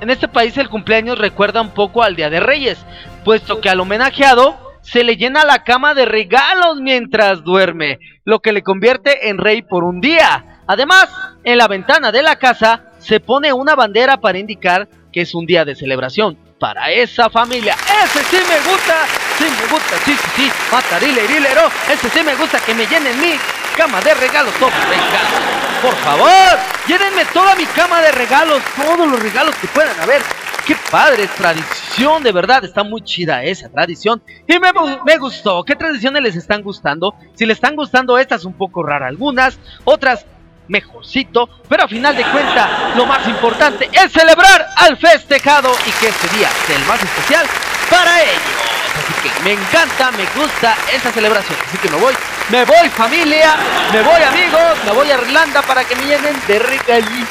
[0.02, 2.78] en este país el cumpleaños recuerda un poco al Día de Reyes,
[3.24, 8.54] puesto que al homenajeado se le llena la cama de regalos mientras duerme, lo que
[8.54, 10.62] le convierte en rey por un día.
[10.68, 11.10] Además,
[11.44, 15.46] en la ventana de la casa se pone una bandera para indicar que es un
[15.46, 17.76] día de celebración para esa familia.
[18.04, 19.06] Ese sí me gusta,
[19.38, 23.20] sí me gusta, sí, sí, sí, matarile, rilero, ese sí me gusta que me llenen
[23.20, 23.34] mi
[23.76, 25.68] cama de regalos, todo regalos.
[25.82, 30.22] Por favor, llénenme toda mi cama de regalos, todos los regalos que puedan haber.
[30.68, 34.22] Qué padre, tradición, de verdad, está muy chida esa tradición.
[34.46, 34.72] Y me,
[35.06, 35.63] me, gustó.
[35.63, 37.15] ¿Qué tradiciones les están gustando?
[37.34, 40.26] Si les están gustando estas, un poco raras algunas, otras
[40.68, 46.10] mejorcito, pero a final de cuentas lo más importante es celebrar al festejado y que
[46.10, 47.46] este día sea el más especial
[47.89, 48.79] para ellos.
[49.00, 51.58] Así que me encanta, me gusta esa celebración.
[51.68, 52.14] Así que me voy,
[52.50, 53.56] me voy familia,
[53.94, 57.30] me voy amigos, me voy a Irlanda para que me llenen de regalitos.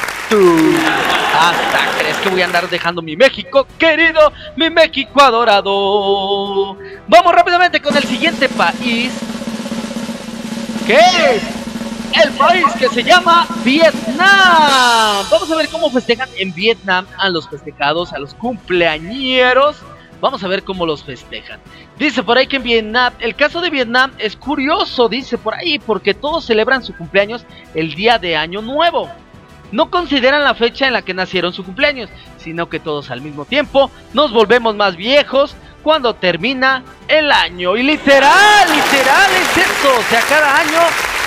[1.39, 6.77] Hasta crees que voy a andar dejando mi México querido, mi México adorado.
[7.07, 9.11] Vamos rápidamente con el siguiente país.
[10.85, 11.59] ¿Qué es?
[12.23, 15.25] el país que se llama Vietnam.
[15.29, 19.77] Vamos a ver cómo festejan en Vietnam a los festejados, a los cumpleañeros.
[20.21, 21.59] Vamos a ver cómo los festejan.
[21.97, 25.79] Dice por ahí que en Vietnam, el caso de Vietnam es curioso, dice por ahí,
[25.79, 29.09] porque todos celebran su cumpleaños el día de Año Nuevo.
[29.71, 33.45] No consideran la fecha en la que nacieron su cumpleaños, sino que todos al mismo
[33.45, 37.77] tiempo nos volvemos más viejos cuando termina el año.
[37.77, 39.89] Y literal, literal es eso.
[39.97, 41.18] O sea, cada año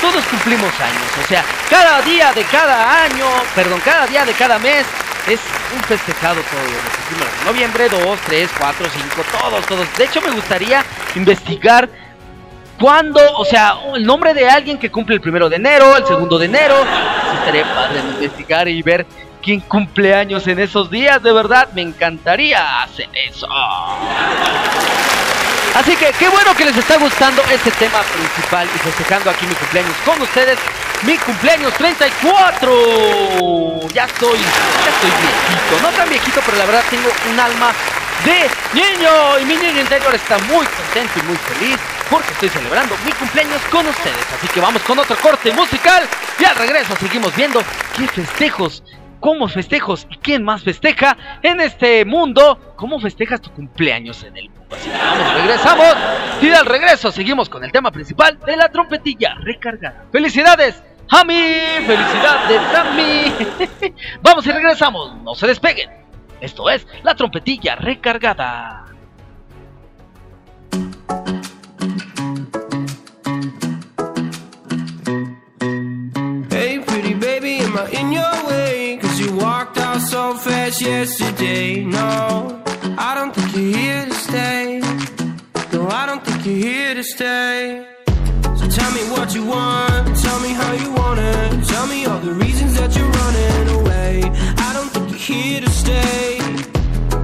[0.00, 4.58] todos cumplimos años, o sea, cada día de cada año, perdón, cada día de cada
[4.58, 4.86] mes
[5.26, 5.40] es
[5.74, 7.52] un festejado todo.
[7.52, 9.06] Noviembre 2, 3, 4, 5,
[9.40, 9.96] todos, todos.
[9.96, 10.84] De hecho, me gustaría
[11.14, 11.88] investigar
[12.78, 16.38] cuándo, o sea, el nombre de alguien que cumple el primero de enero, el segundo
[16.38, 16.76] de enero.
[17.40, 19.06] Estaría padre investigar y ver
[19.42, 21.22] quién cumple años en esos días.
[21.22, 23.48] De verdad, me encantaría hacer eso.
[25.74, 29.54] Así que qué bueno que les está gustando este tema principal y festejando aquí mi
[29.54, 30.58] cumpleaños con ustedes.
[31.02, 33.80] Mi cumpleaños 34.
[33.94, 35.82] Ya estoy, ya estoy viejito.
[35.82, 37.72] No tan viejito, pero la verdad tengo un alma
[38.24, 39.38] de niño.
[39.40, 41.78] Y mi niño interior está muy contento y muy feliz
[42.10, 44.26] porque estoy celebrando mi cumpleaños con ustedes.
[44.36, 46.08] Así que vamos con otro corte musical.
[46.38, 47.62] Y al regreso seguimos viendo
[47.96, 48.82] qué festejos
[49.20, 54.50] cómo festejos y quién más festeja en este mundo, cómo festejas tu cumpleaños en el
[54.70, 55.96] vamos, regresamos
[56.40, 60.04] y al regreso seguimos con el tema principal de la trompetilla recargada.
[60.12, 60.82] ¡Felicidades!
[61.10, 61.42] ¡A mí!
[61.86, 63.94] ¡Felicidades a mí!
[64.22, 65.90] vamos y regresamos, no se despeguen.
[66.40, 68.84] Esto es la trompetilla recargada.
[76.50, 78.38] Hey, pretty baby, am in your
[79.38, 81.84] walked out so fast yesterday.
[81.84, 82.62] No,
[82.98, 84.17] I don't think you're here
[86.48, 87.86] you're here to stay.
[88.56, 91.64] So tell me what you want, tell me how you want it.
[91.66, 94.22] Tell me all the reasons that you're running away.
[94.66, 96.38] I don't think you're here to stay.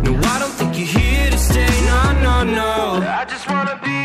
[0.05, 1.75] No, I don't think you're here to stay.
[1.87, 3.07] No, no, no.
[3.21, 4.04] I just wanna be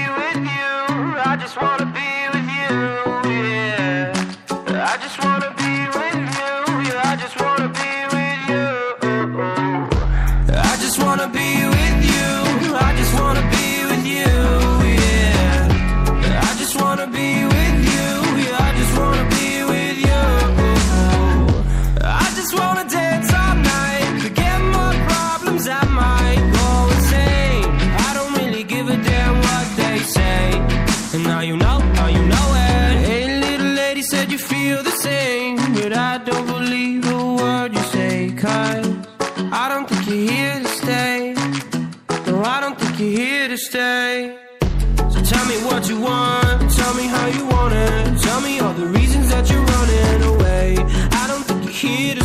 [43.60, 44.38] stay.
[45.12, 48.74] So tell me what you want, tell me how you want it, tell me all
[48.74, 50.78] the reasons that you're running away.
[51.22, 52.19] I don't think you're here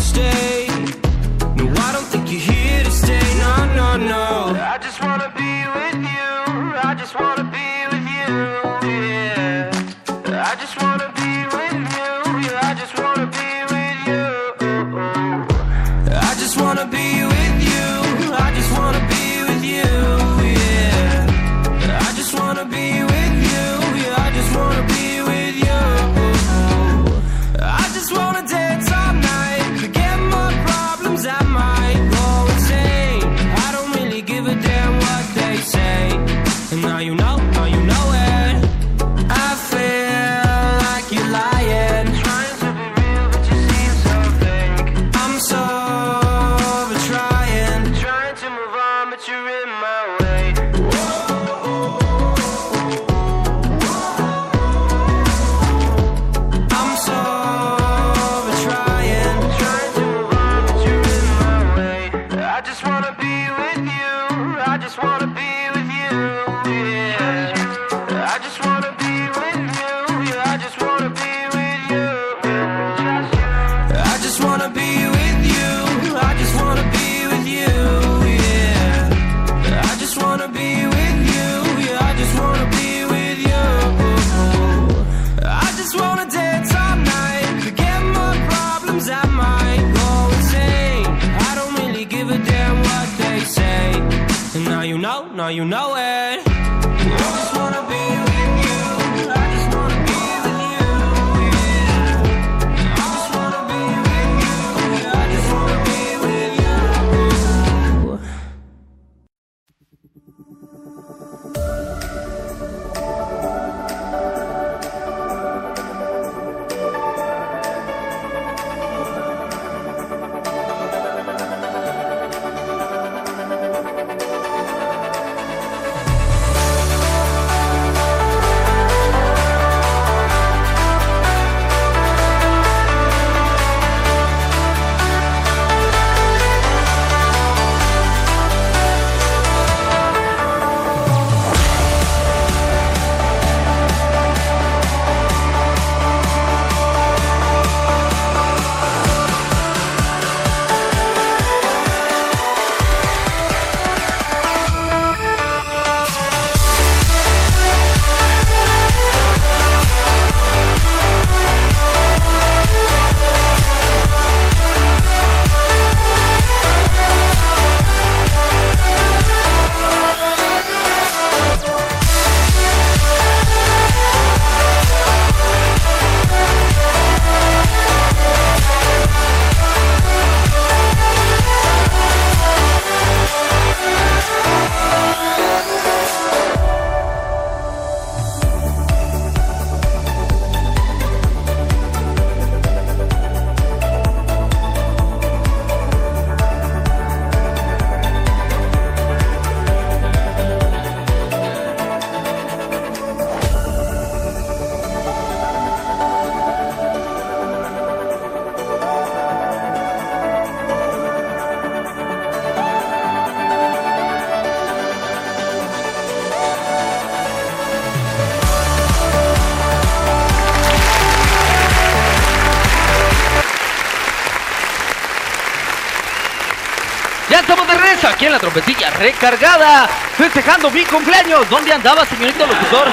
[229.05, 229.87] recargada,
[230.17, 231.49] festejando mi cumpleaños.
[231.51, 232.89] ¿Dónde andaba, señorito locutor?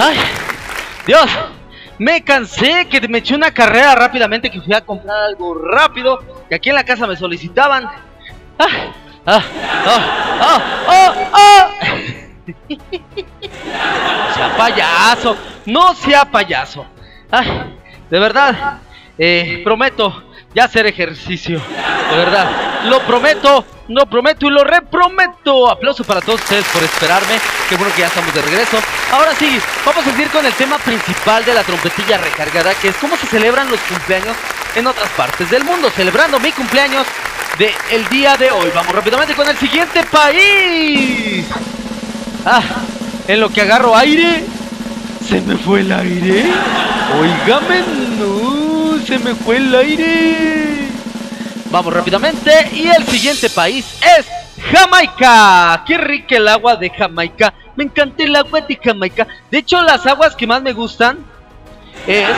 [0.00, 0.18] Ay,
[1.06, 1.30] Dios,
[1.98, 6.18] me cansé que me eché una carrera rápidamente que fui a comprar algo rápido
[6.50, 7.84] y aquí en la casa me solicitaban.
[8.58, 8.66] Ah,
[9.26, 9.42] ah,
[9.86, 10.02] ah,
[10.40, 11.70] ah, ah, ah.
[12.68, 15.36] No sea payaso,
[15.66, 16.84] no sea payaso.
[17.30, 17.76] Ay,
[18.10, 18.80] de verdad,
[19.16, 21.60] eh, prometo ya hacer ejercicio.
[22.10, 25.70] De verdad, lo prometo, lo prometo y lo reprometo.
[25.70, 27.38] Aplauso para todos ustedes por esperarme.
[27.68, 28.78] Qué bueno que ya estamos de regreso.
[29.12, 32.96] Ahora sí, vamos a seguir con el tema principal de la trompetilla recargada, que es
[32.96, 34.36] cómo se celebran los cumpleaños
[34.74, 35.90] en otras partes del mundo.
[35.90, 37.06] Celebrando mi cumpleaños
[37.58, 38.70] de el día de hoy.
[38.74, 41.46] Vamos rápidamente con el siguiente país.
[42.44, 42.62] Ah,
[43.26, 44.44] en lo que agarro aire,
[45.28, 46.44] se me fue el aire.
[47.18, 47.82] Oígame,
[48.18, 50.65] no, se me fue el aire.
[51.70, 54.26] Vamos rápidamente y el siguiente país es
[54.72, 55.82] Jamaica.
[55.86, 57.52] Qué rica el agua de Jamaica.
[57.74, 59.26] Me encanta el agua de Jamaica.
[59.50, 61.18] De hecho, las aguas que más me gustan
[62.06, 62.28] es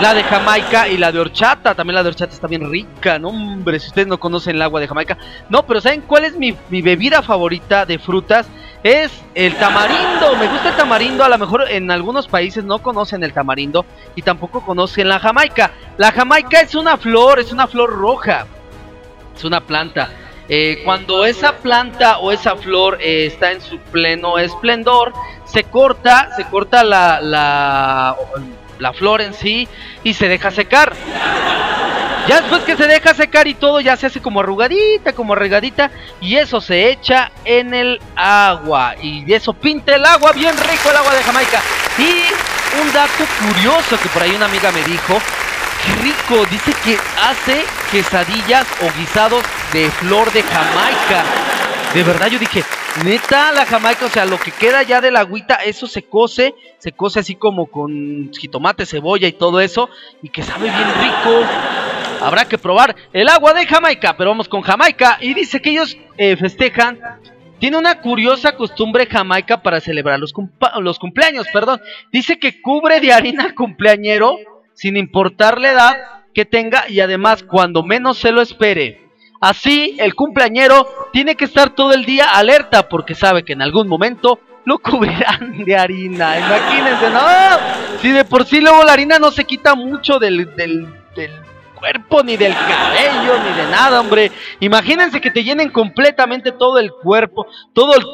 [0.00, 1.74] la de Jamaica y la de horchata.
[1.74, 4.80] También la de horchata está bien rica, no hombre, si ustedes no conocen el agua
[4.80, 5.18] de Jamaica.
[5.48, 8.46] No, pero ¿saben cuál es mi, mi bebida favorita de frutas?
[8.84, 10.36] Es el tamarindo.
[10.38, 11.24] Me gusta el tamarindo.
[11.24, 15.72] A lo mejor en algunos países no conocen el tamarindo y tampoco conocen la Jamaica.
[15.96, 18.46] La Jamaica es una flor, es una flor roja.
[19.38, 20.10] Es una planta.
[20.48, 25.12] Eh, cuando esa planta o esa flor eh, está en su pleno esplendor,
[25.44, 28.16] se corta, se corta la, la,
[28.80, 29.68] la flor en sí
[30.02, 30.92] y se deja secar.
[32.26, 35.92] Ya después que se deja secar y todo, ya se hace como arrugadita, como regadita.
[36.20, 38.96] Y eso se echa en el agua.
[39.00, 41.62] Y eso pinta el agua, bien rico el agua de Jamaica.
[41.96, 45.18] Y un dato curioso que por ahí una amiga me dijo.
[46.02, 51.24] Rico, dice que hace quesadillas o guisados de flor de Jamaica.
[51.94, 52.62] De verdad yo dije,
[53.04, 56.54] neta la Jamaica, o sea, lo que queda ya de la agüita, eso se cose,
[56.78, 59.88] se cose así como con jitomate, cebolla y todo eso,
[60.22, 61.46] y que sabe bien rico.
[62.20, 65.18] Habrá que probar el agua de Jamaica, pero vamos con Jamaica.
[65.20, 66.98] Y dice que ellos eh, festejan.
[67.60, 70.32] Tiene una curiosa costumbre Jamaica para celebrar los,
[70.80, 71.80] los cumpleaños, perdón.
[72.12, 74.36] Dice que cubre de harina al cumpleañero
[74.78, 75.96] sin importar la edad
[76.32, 79.08] que tenga y además cuando menos se lo espere.
[79.40, 83.88] Así, el cumpleañero tiene que estar todo el día alerta porque sabe que en algún
[83.88, 86.38] momento lo cubrirán de harina.
[86.38, 87.20] Imagínense, ¿no?
[88.00, 91.32] Si de por sí luego la harina no se quita mucho del, del, del
[91.74, 94.30] cuerpo, ni del cabello, ni de nada, hombre.
[94.60, 98.04] Imagínense que te llenen completamente todo el cuerpo, todo el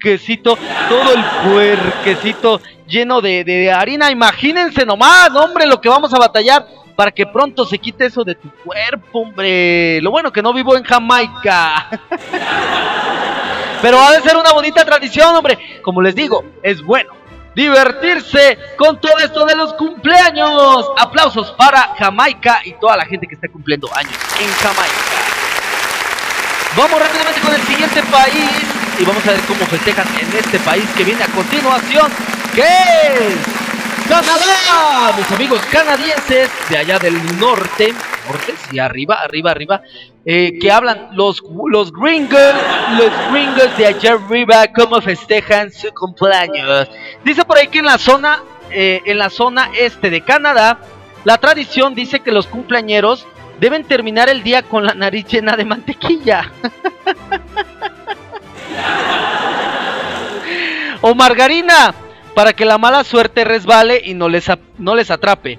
[0.00, 0.56] puerquecito,
[0.88, 4.10] todo el puerquecito lleno de, de harina.
[4.10, 8.34] Imagínense nomás, hombre, lo que vamos a batallar para que pronto se quite eso de
[8.34, 10.00] tu cuerpo, hombre.
[10.00, 11.88] Lo bueno que no vivo en Jamaica.
[13.82, 15.80] Pero ha de ser una bonita tradición, hombre.
[15.82, 17.12] Como les digo, es bueno
[17.54, 20.90] divertirse con todo esto de los cumpleaños.
[20.98, 24.94] Aplausos para Jamaica y toda la gente que está cumpliendo años en Jamaica.
[26.76, 30.84] Vamos rápidamente con el siguiente país y vamos a ver cómo festejan en este país
[30.94, 32.10] que viene a continuación,
[32.54, 33.36] que es
[34.06, 35.16] Canadá.
[35.16, 37.94] Mis amigos canadienses de allá del norte,
[38.26, 39.82] norte, sí, arriba, arriba, arriba,
[40.26, 42.54] eh, que hablan los, los gringos,
[42.98, 46.90] los gringos de allá arriba, cómo festejan su cumpleaños.
[47.24, 50.78] Dice por ahí que en la zona, eh, en la zona este de Canadá,
[51.24, 53.26] la tradición dice que los cumpleañeros
[53.60, 56.52] deben terminar el día con la nariz llena de mantequilla.
[61.00, 61.94] o margarina,
[62.34, 64.46] para que la mala suerte resbale y no les,
[64.78, 65.58] no les atrape.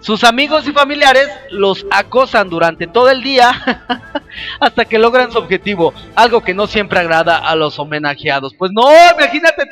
[0.00, 3.52] Sus amigos y familiares los acosan durante todo el día
[4.60, 8.54] hasta que logran su objetivo, algo que no siempre agrada a los homenajeados.
[8.58, 8.82] Pues no,
[9.16, 9.62] imagínate.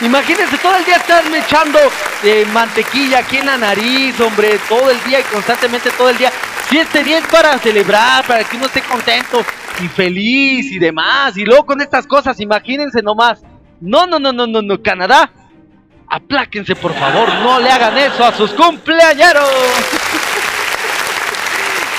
[0.00, 1.78] Imagínense todo el día estarme echando
[2.22, 6.30] eh, mantequilla aquí en la nariz, hombre, todo el día y constantemente todo el día.
[6.68, 9.44] Si este día es para celebrar, para que uno esté contento
[9.82, 13.40] y feliz y demás, y luego con estas cosas, imagínense nomás.
[13.80, 15.30] No, no, no, no, no, no, Canadá.
[16.08, 19.48] Apláquense, por favor, no le hagan eso a sus cumpleañeros.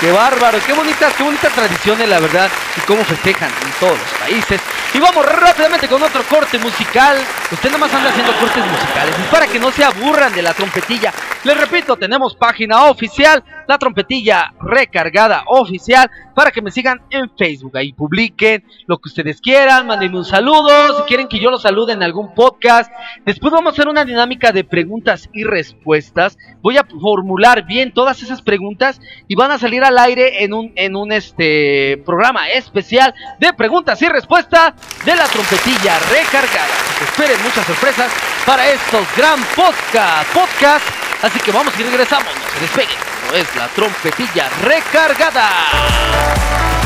[0.00, 4.18] Qué bárbaro, qué bonitas, qué bonitas tradiciones, la verdad, y cómo festejan en todos los
[4.18, 4.60] países.
[4.92, 7.16] Y vamos rápidamente con otro corte musical.
[7.52, 9.14] Usted nada más anda haciendo cortes musicales.
[9.18, 11.12] Y para que no se aburran de la trompetilla,
[11.44, 17.76] les repito, tenemos página oficial, la trompetilla recargada oficial, para que me sigan en Facebook.
[17.76, 21.92] Ahí publiquen lo que ustedes quieran, mándenme un saludo, si quieren que yo los salude
[21.92, 22.92] en algún podcast.
[23.24, 26.36] Después vamos a hacer una dinámica de preguntas y respuestas.
[26.62, 30.72] Voy a formular bien todas esas preguntas y van a salir al aire en un,
[30.76, 34.72] en un este, programa especial de preguntas y respuestas
[35.04, 36.68] de la trompetilla recargada.
[37.02, 38.10] Esperen muchas sorpresas
[38.46, 40.32] para estos gran podcast.
[40.32, 40.86] podcast.
[41.22, 42.96] Así que vamos y regresamos, no se despeguen.
[42.96, 46.79] Esto es la trompetilla recargada.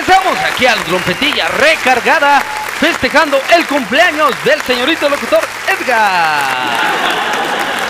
[0.00, 6.80] Regresamos aquí a la trompetilla recargada, festejando el cumpleaños del señorito locutor Edgar.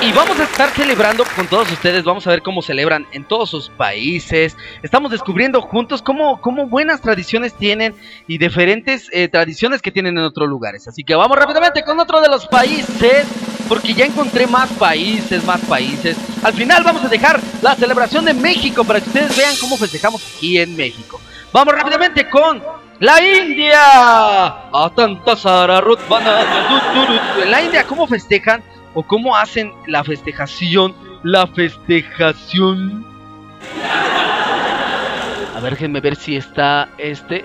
[0.02, 3.50] Y vamos a estar celebrando con todos ustedes, vamos a ver cómo celebran en todos
[3.50, 4.56] sus países.
[4.82, 7.94] Estamos descubriendo juntos cómo, cómo buenas tradiciones tienen
[8.26, 10.88] y diferentes eh, tradiciones que tienen en otros lugares.
[10.88, 13.24] Así que vamos rápidamente con otro de los países,
[13.68, 16.16] porque ya encontré más países, más países.
[16.42, 20.26] Al final vamos a dejar la celebración de México para que ustedes vean cómo festejamos
[20.34, 21.20] aquí en México.
[21.52, 22.62] Vamos rápidamente con
[23.00, 23.80] la India.
[27.42, 28.62] En la India, ¿cómo festejan
[28.94, 30.94] o cómo hacen la festejación?
[31.24, 33.04] La festejación.
[35.54, 37.44] A ver, déjenme ver si está este.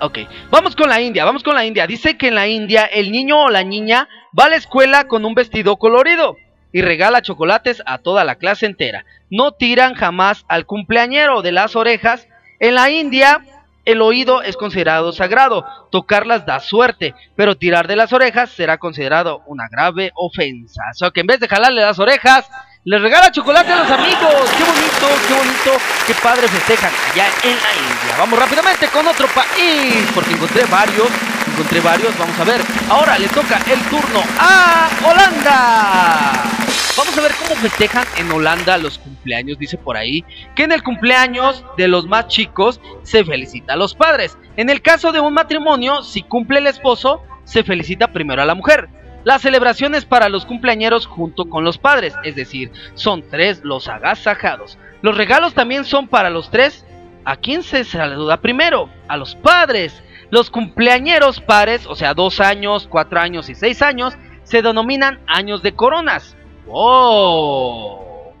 [0.00, 0.18] Ok,
[0.50, 1.86] vamos con la India, vamos con la India.
[1.86, 4.06] Dice que en la India el niño o la niña
[4.38, 6.36] va a la escuela con un vestido colorido
[6.72, 9.06] y regala chocolates a toda la clase entera.
[9.30, 12.28] No tiran jamás al cumpleañero de las orejas.
[12.58, 13.40] En la India
[13.84, 19.42] el oído es considerado sagrado, tocarlas da suerte, pero tirar de las orejas será considerado
[19.46, 20.82] una grave ofensa.
[20.90, 22.46] O sea que en vez de jalarle las orejas,
[22.88, 24.48] Les regala chocolate a los amigos.
[24.56, 25.72] Qué bonito, qué bonito,
[26.06, 28.14] qué padre festejan allá en la India.
[28.16, 31.08] Vamos rápidamente con otro país, porque encontré varios,
[31.48, 32.16] encontré varios.
[32.16, 32.60] Vamos a ver.
[32.88, 36.65] Ahora le toca el turno a Holanda.
[36.96, 39.58] Vamos a ver cómo festejan en Holanda los cumpleaños.
[39.58, 40.24] Dice por ahí
[40.54, 44.38] que en el cumpleaños de los más chicos se felicita a los padres.
[44.56, 48.54] En el caso de un matrimonio, si cumple el esposo, se felicita primero a la
[48.54, 48.88] mujer.
[49.24, 54.78] Las celebraciones para los cumpleañeros junto con los padres, es decir, son tres los agasajados.
[55.02, 56.86] Los regalos también son para los tres.
[57.26, 58.88] ¿A quién se saluda primero?
[59.08, 60.02] A los padres.
[60.30, 65.62] Los cumpleañeros pares, o sea, dos años, cuatro años y seis años, se denominan años
[65.62, 66.35] de coronas.
[66.68, 68.32] ¡Oh!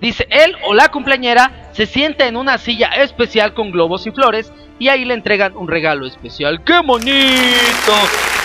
[0.00, 4.52] Dice, él o la cumpleañera se sienta en una silla especial con globos y flores
[4.78, 6.62] y ahí le entregan un regalo especial.
[6.64, 7.92] ¡Qué bonito!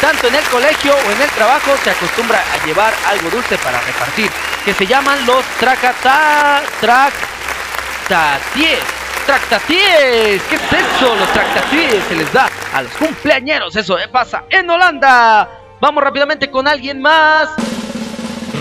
[0.02, 3.80] Tanto en el colegio o en el trabajo se acostumbra a llevar algo dulce para
[3.82, 4.32] repartir,
[4.66, 6.62] que se llaman los tracata...
[6.82, 8.80] tractaties.
[9.26, 10.42] Tractaties.
[10.44, 11.16] ¿Qué es eso?
[11.16, 13.76] Los tractaties se les da a los cumpleañeros.
[13.76, 15.50] Eso pasa en Holanda.
[15.80, 17.50] Vamos rápidamente con alguien más.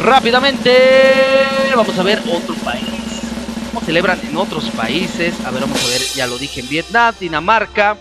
[0.03, 1.47] Rápidamente.
[1.77, 3.23] Vamos a ver otro país.
[3.69, 5.35] ¿Cómo celebran en otros países?
[5.47, 6.01] A ver, vamos a ver.
[6.17, 7.97] Ya lo dije en Vietnam, Dinamarca.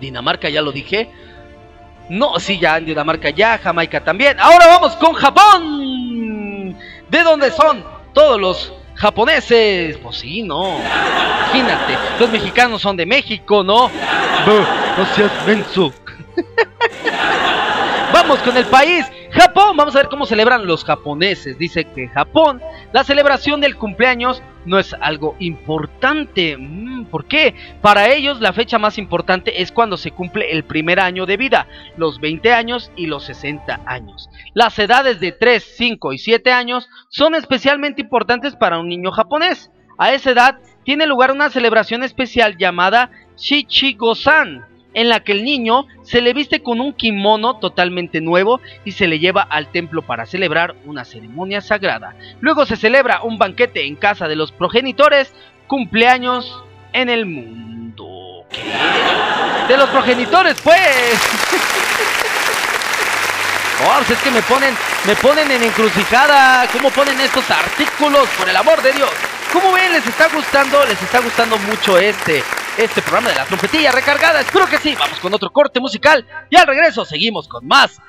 [0.00, 1.10] Dinamarca ya lo dije.
[2.08, 4.38] No, sí, ya en Dinamarca ya, Jamaica también.
[4.38, 6.76] Ahora vamos con Japón.
[7.08, 7.84] ¿De dónde son
[8.14, 9.96] todos los japoneses?
[9.96, 10.78] Pues sí, no.
[10.78, 13.90] Imagínate, los mexicanos son de México, ¿no?
[14.96, 15.92] No seas menso.
[18.12, 19.06] Vamos con el país.
[19.32, 21.56] Japón, vamos a ver cómo celebran los japoneses.
[21.56, 22.60] Dice que Japón
[22.92, 26.56] la celebración del cumpleaños no es algo importante.
[26.58, 27.54] Mm, ¿Por qué?
[27.80, 31.68] Para ellos la fecha más importante es cuando se cumple el primer año de vida,
[31.96, 34.28] los 20 años y los 60 años.
[34.54, 39.70] Las edades de 3, 5 y 7 años son especialmente importantes para un niño japonés.
[39.96, 45.86] A esa edad tiene lugar una celebración especial llamada Shichigo-san, en la que el niño
[46.02, 50.26] se le viste con un kimono totalmente nuevo y se le lleva al templo para
[50.26, 52.14] celebrar una ceremonia sagrada.
[52.40, 55.32] Luego se celebra un banquete en casa de los progenitores,
[55.66, 56.62] cumpleaños
[56.92, 58.44] en el mundo.
[58.50, 58.62] ¿Qué?
[59.68, 60.76] De los progenitores, pues.
[63.82, 64.74] Oh, pues es que me ponen,
[65.06, 66.68] me ponen en encrucijada.
[66.70, 68.28] ¿Cómo ponen estos artículos?
[68.38, 69.10] Por el amor de Dios.
[69.52, 69.92] ¿Cómo ven?
[69.92, 70.84] ¿Les está gustando?
[70.86, 72.42] ¿Les está gustando mucho este,
[72.78, 74.40] este programa de la trompetilla recargada?
[74.40, 74.94] Espero que sí.
[74.96, 78.00] Vamos con otro corte musical y al regreso seguimos con más.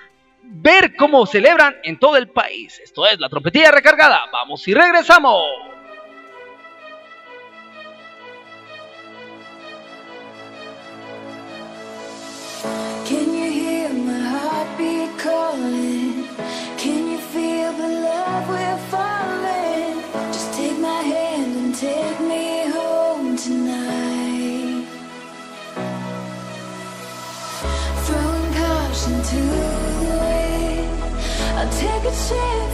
[0.44, 2.80] Ver cómo celebran en todo el país.
[2.84, 4.22] Esto es la trompetilla recargada.
[4.32, 5.44] Vamos y regresamos.
[13.08, 13.82] Can you hear
[32.14, 32.71] shit.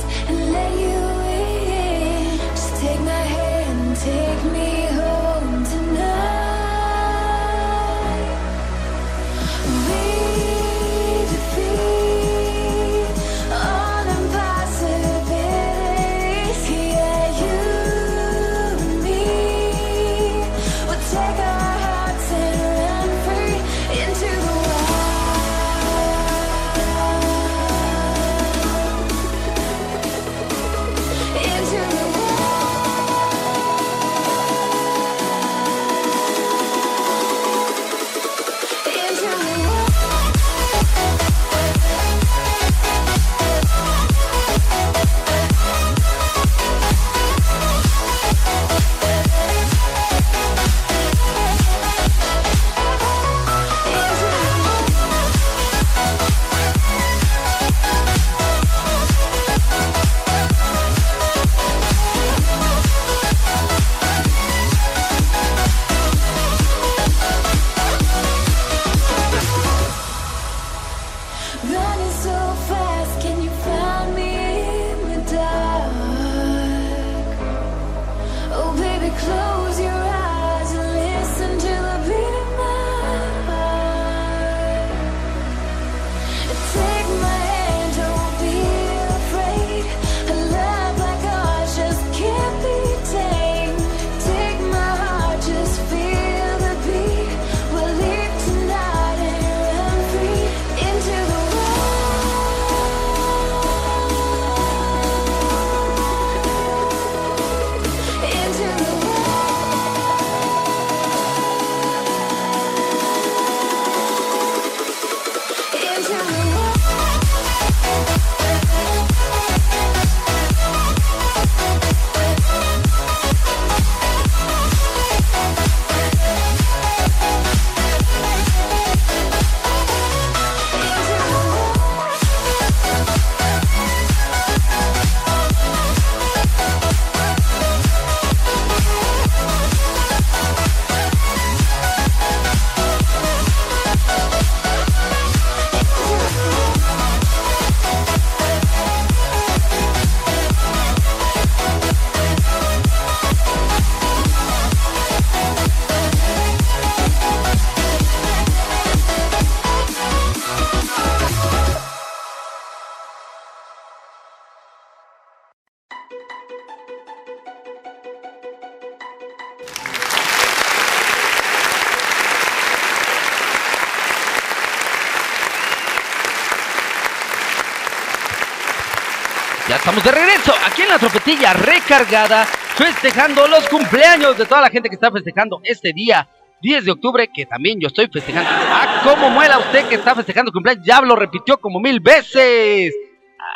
[179.88, 184.90] Estamos de regreso aquí en la tropetilla recargada, festejando los cumpleaños de toda la gente
[184.90, 186.28] que está festejando este día.
[186.62, 188.50] 10 de octubre, que también yo estoy festejando.
[188.52, 190.86] ¡Ah, cómo muela usted que está festejando cumpleaños!
[190.86, 192.94] Ya lo repitió como mil veces.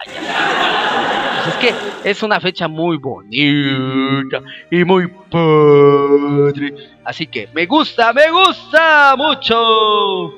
[0.08, 1.44] Ya.
[1.44, 6.74] Pues es que es una fecha muy bonita y muy padre.
[7.04, 10.30] Así que me gusta, me gusta mucho.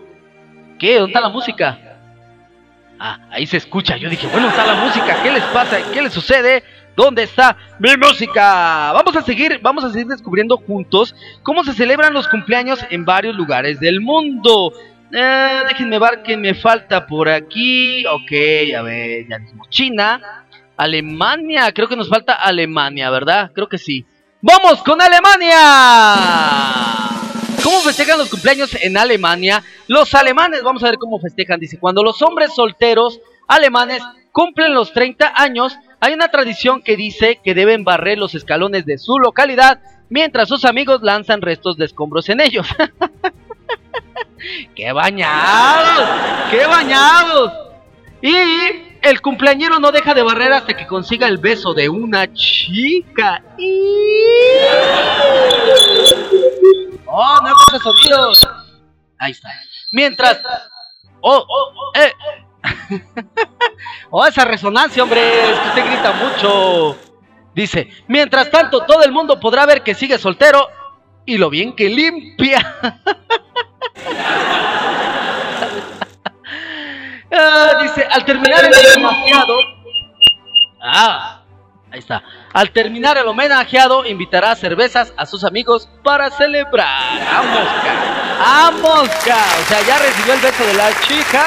[0.80, 0.96] ¿Qué?
[0.96, 1.93] ¿Dónde está la música?
[3.06, 3.98] Ah, ahí se escucha.
[3.98, 5.22] Yo dije, bueno, está la música.
[5.22, 5.78] ¿Qué les pasa?
[5.92, 6.64] ¿Qué les sucede?
[6.96, 8.94] ¿Dónde está mi música?
[8.94, 13.36] Vamos a seguir, vamos a seguir descubriendo juntos cómo se celebran los cumpleaños en varios
[13.36, 14.72] lugares del mundo.
[15.12, 18.06] Eh, déjenme ver que me falta por aquí.
[18.06, 18.32] Ok,
[18.78, 20.46] a ver, ya dijimos China,
[20.78, 21.74] Alemania.
[21.74, 23.52] Creo que nos falta Alemania, ¿verdad?
[23.54, 24.06] Creo que sí.
[24.40, 25.60] ¡Vamos con Alemania!
[27.64, 29.64] ¿Cómo festejan los cumpleaños en Alemania?
[29.88, 31.60] Los alemanes, vamos a ver cómo festejan.
[31.60, 34.04] Dice, cuando los hombres solteros alemanes
[34.34, 38.98] cumplen los 30 años, hay una tradición que dice que deben barrer los escalones de
[38.98, 42.68] su localidad mientras sus amigos lanzan restos de escombros en ellos.
[44.76, 46.10] ¡Qué bañados!
[46.52, 47.54] ¡Qué bañados!
[48.22, 53.44] Y el cumpleañero no deja de barrer hasta que consiga el beso de una chica.
[57.06, 58.48] ¡Oh, no escucho sonidos!
[59.20, 59.50] Ahí está.
[59.92, 60.42] Mientras...
[61.20, 62.14] ¡Oh, oh, eh!
[64.10, 65.52] ¡Oh, esa resonancia, hombre!
[65.52, 66.98] Es que usted grita mucho.
[67.54, 70.70] Dice, mientras tanto, todo el mundo podrá ver que sigue soltero
[71.26, 72.76] y lo bien que limpia.
[77.34, 79.58] Ah, dice, al terminar el homenajeado.
[80.82, 81.42] Ah,
[81.92, 82.24] ahí está.
[82.54, 87.22] Al terminar el homenajeado, invitará cervezas a sus amigos para celebrar.
[87.22, 87.94] ¡A mosca!
[88.46, 89.38] ¡A mosca!
[89.62, 91.46] O sea, ya recibió el beso de la chica.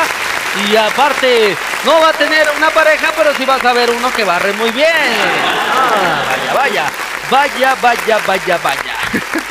[0.68, 4.24] Y aparte, no va a tener una pareja, pero sí vas a ver uno que
[4.24, 4.89] barre muy bien.
[4.89, 6.84] Ah, vaya, vaya.
[7.30, 8.95] Vaya, vaya, vaya, vaya.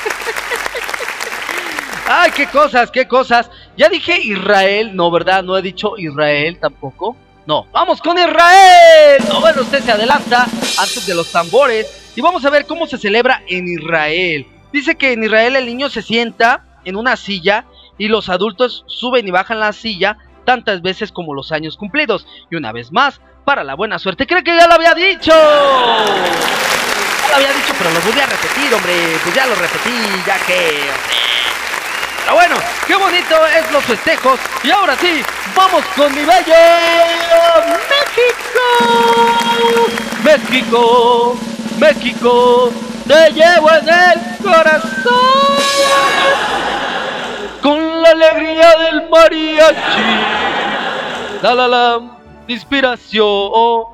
[2.07, 3.49] Ay, qué cosas, qué cosas.
[3.77, 5.43] Ya dije Israel, no, ¿verdad?
[5.43, 7.15] No he dicho Israel tampoco.
[7.45, 9.23] No, vamos con Israel.
[9.27, 12.97] No, bueno, usted se adelanta antes de los tambores y vamos a ver cómo se
[12.97, 14.47] celebra en Israel.
[14.71, 17.65] Dice que en Israel el niño se sienta en una silla
[17.97, 22.25] y los adultos suben y bajan la silla tantas veces como los años cumplidos.
[22.49, 24.27] Y una vez más, para la buena suerte.
[24.27, 25.31] Creo que ya lo había dicho.
[25.31, 28.93] Ya lo había dicho, pero lo volví a repetir, hombre.
[29.23, 29.91] Pues ya lo repetí,
[30.25, 30.89] ya que...
[32.25, 32.55] Pero bueno,
[32.87, 34.39] qué bonito es los festejos.
[34.63, 35.21] Y ahora sí,
[35.55, 36.55] vamos con mi bello
[37.93, 38.65] México.
[40.23, 41.37] México,
[41.77, 42.71] México,
[43.07, 45.13] te llevo en el corazón.
[47.61, 49.75] Con la alegría del mariachi.
[51.43, 52.01] La la la,
[52.47, 53.85] inspiración.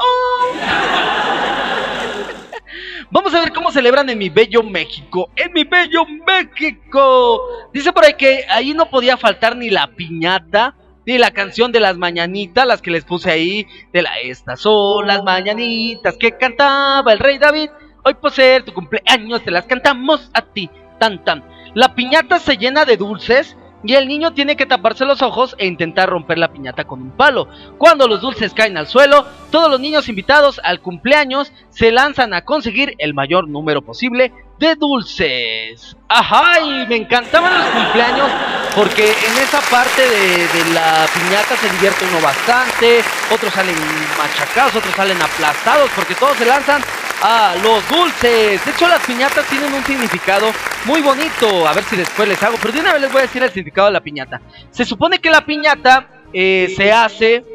[3.14, 5.30] Vamos a ver cómo celebran en mi bello México.
[5.36, 7.42] En mi bello México.
[7.74, 11.82] Dice por ahí que ahí no podía faltar ni la piñata, ni la canción de
[11.82, 13.68] las mañanitas, las que les puse ahí.
[13.92, 17.70] De la estas son las mañanitas que cantaba el rey David.
[18.06, 20.70] Hoy por ser tu cumpleaños te las cantamos a ti.
[20.98, 21.44] Tan tan.
[21.74, 25.66] La piñata se llena de dulces y el niño tiene que taparse los ojos e
[25.66, 27.48] intentar romper la piñata con un palo.
[27.78, 32.44] Cuando los dulces caen al suelo, todos los niños invitados al cumpleaños se lanzan a
[32.44, 35.98] conseguir el mayor número posible de dulces.
[36.08, 38.30] Ajá, y me encantaban los cumpleaños
[38.76, 43.02] porque en esa parte de, de la piñata se divierte uno bastante,
[43.34, 43.76] otros salen
[44.18, 46.82] machacados, otros salen aplastados porque todos se lanzan
[47.22, 48.64] a los dulces.
[48.66, 50.52] De hecho, las piñatas tienen un significado
[50.86, 51.68] muy bonito.
[51.68, 52.58] A ver si después les hago.
[52.62, 54.42] Pero de una vez les voy a decir el significado de la piñata.
[54.72, 57.46] Se supone que la piñata eh, se hace.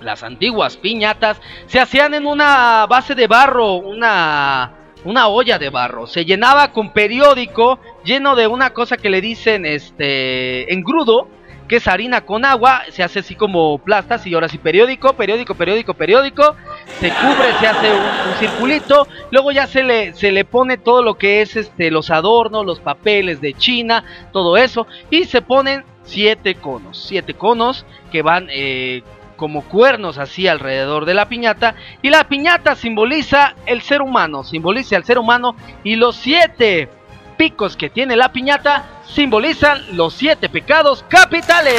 [0.00, 4.72] Las antiguas piñatas se hacían en una base de barro, una,
[5.04, 6.06] una olla de barro.
[6.06, 11.28] Se llenaba con periódico lleno de una cosa que le dicen este engrudo
[11.70, 15.54] que es harina con agua, se hace así como plastas y ahora sí periódico, periódico,
[15.54, 16.56] periódico, periódico,
[16.98, 21.14] se cubre, se hace un, circulito, luego ya se le, se le pone todo lo
[21.14, 24.02] que es este los adornos, los papeles de China,
[24.32, 29.04] todo eso, y se ponen siete conos, siete conos que van eh,
[29.36, 34.96] como cuernos así alrededor de la piñata, y la piñata simboliza el ser humano, simboliza
[34.96, 35.54] al ser humano,
[35.84, 36.88] y los siete
[37.36, 41.74] picos que tiene la piñata simbolizan los siete pecados capitales.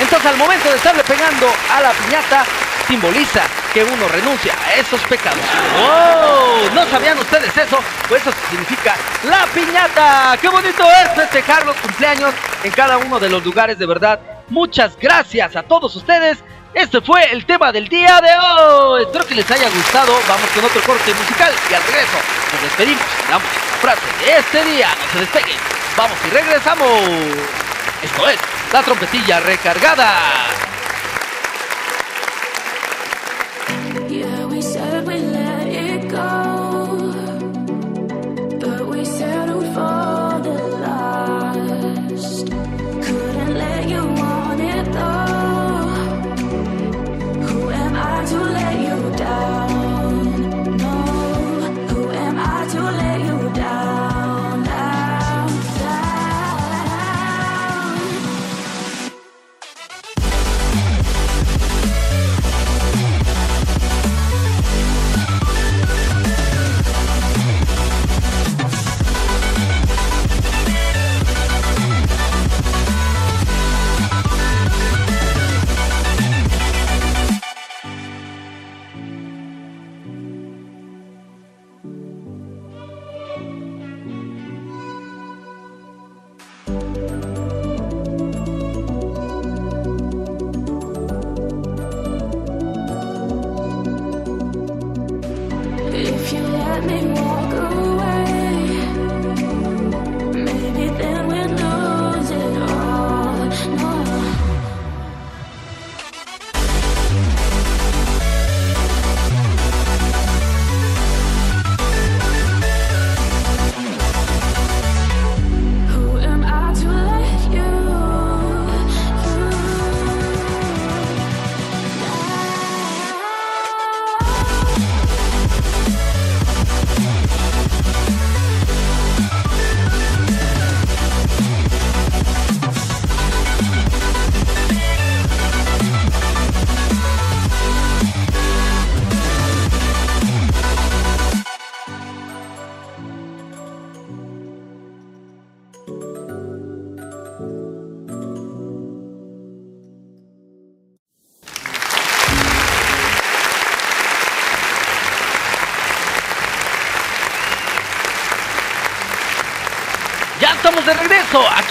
[0.00, 2.44] Entonces al momento de estarle pegando a la piñata,
[2.88, 5.40] simboliza que uno renuncia a esos pecados.
[5.78, 6.74] ¡Wow!
[6.74, 7.78] ¿No sabían ustedes eso?
[8.08, 10.36] Pues eso significa la piñata.
[10.40, 12.34] ¡Qué bonito es festejar los cumpleaños
[12.64, 14.20] en cada uno de los lugares de verdad!
[14.48, 16.38] Muchas gracias a todos ustedes
[16.74, 19.02] Este fue el tema del día de hoy.
[19.02, 20.12] Espero que les haya gustado.
[20.26, 22.18] Vamos con otro corte musical y al regreso
[22.52, 23.04] nos despedimos.
[23.28, 24.88] Damos la frase de este día.
[24.88, 25.56] No se despeguen.
[25.96, 26.88] Vamos y regresamos.
[28.02, 28.38] Esto es
[28.72, 30.71] la trompetilla recargada.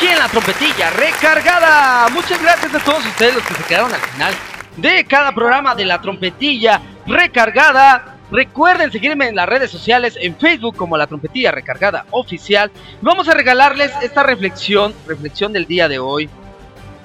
[0.01, 2.09] Aquí en la trompetilla recargada.
[2.09, 4.33] Muchas gracias a todos ustedes los que se quedaron al final
[4.77, 8.17] de cada programa de la trompetilla recargada.
[8.31, 12.71] Recuerden seguirme en las redes sociales, en Facebook como la trompetilla recargada oficial.
[13.01, 16.27] Vamos a regalarles esta reflexión, reflexión del día de hoy.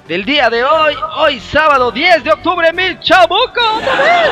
[0.07, 4.29] Del día de hoy, hoy sábado 10 de octubre, mi chamuco, otra vez.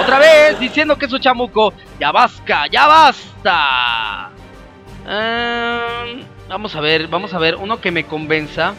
[0.00, 4.30] Otra vez diciendo que su chamuco, ya basta, ya basta.
[5.06, 8.74] Ehm, vamos a ver, vamos a ver, uno que me convenza.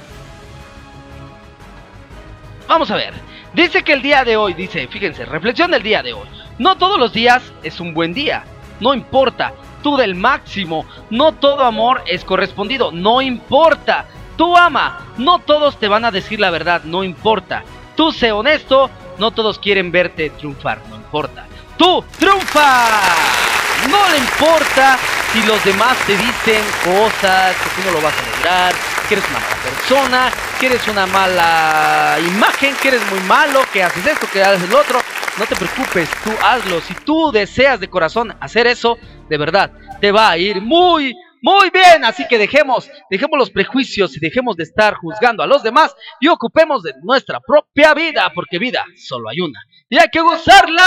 [2.68, 3.14] Vamos a ver.
[3.54, 6.28] Dice que el día de hoy, dice, fíjense, reflexión del día de hoy.
[6.60, 8.44] No todos los días es un buen día.
[8.80, 9.54] No importa.
[9.82, 10.86] Tú del máximo.
[11.10, 12.92] No todo amor es correspondido.
[12.92, 14.06] No importa.
[14.38, 15.06] Tú ama.
[15.18, 16.84] No todos te van a decir la verdad.
[16.84, 17.64] No importa.
[17.96, 18.90] Tú sé honesto.
[19.18, 20.82] No todos quieren verte triunfar.
[20.90, 21.48] No importa.
[21.78, 23.59] Tú triunfa.
[23.88, 24.98] No le importa
[25.32, 28.74] si los demás te dicen cosas que tú no lo vas a lograr,
[29.08, 33.84] que eres una mala persona, que eres una mala imagen, que eres muy malo, que
[33.84, 35.00] haces esto, que haces lo otro.
[35.38, 36.82] No te preocupes, tú hazlo.
[36.82, 38.98] Si tú deseas de corazón hacer eso,
[39.30, 39.72] de verdad,
[40.02, 42.04] te va a ir muy, muy bien.
[42.04, 46.28] Así que dejemos, dejemos los prejuicios y dejemos de estar juzgando a los demás y
[46.28, 49.62] ocupemos de nuestra propia vida, porque vida solo hay una.
[49.90, 50.80] Y hay que gozarla.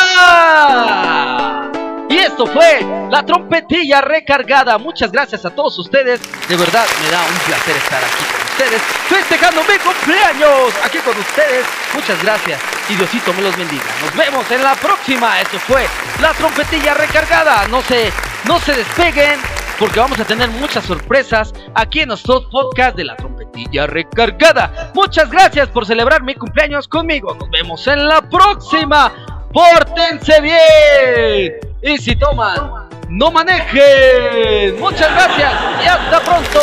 [2.13, 4.77] Y esto fue la trompetilla recargada.
[4.77, 6.21] Muchas gracias a todos ustedes.
[6.47, 11.17] De verdad me da un placer estar aquí con ustedes, festejando mi cumpleaños aquí con
[11.17, 11.65] ustedes.
[11.95, 12.61] Muchas gracias
[12.91, 13.85] y Diosito me los bendiga.
[14.05, 15.41] Nos vemos en la próxima.
[15.41, 15.87] Esto fue
[16.21, 17.67] la trompetilla recargada.
[17.69, 18.13] No se,
[18.45, 19.41] no se despeguen
[19.79, 24.93] porque vamos a tener muchas sorpresas aquí en nuestro podcast de la trompetilla recargada.
[24.93, 27.35] Muchas gracias por celebrar mi cumpleaños conmigo.
[27.37, 29.11] Nos vemos en la próxima.
[29.51, 31.72] Pórtense bien.
[31.85, 34.79] Y si toman, no manejen.
[34.79, 35.53] Muchas gracias
[35.83, 36.61] y hasta pronto.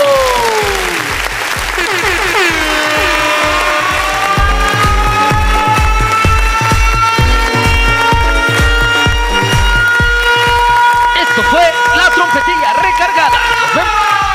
[11.22, 13.40] Esto fue la trompetilla recargada.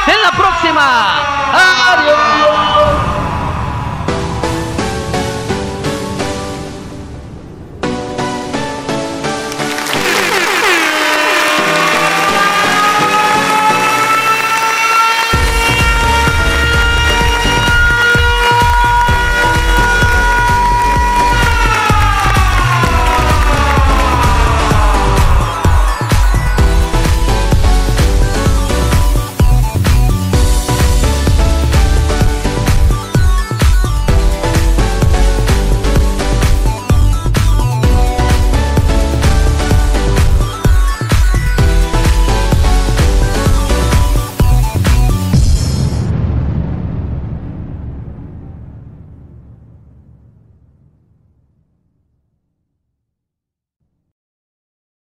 [0.07, 1.14] En la próxima.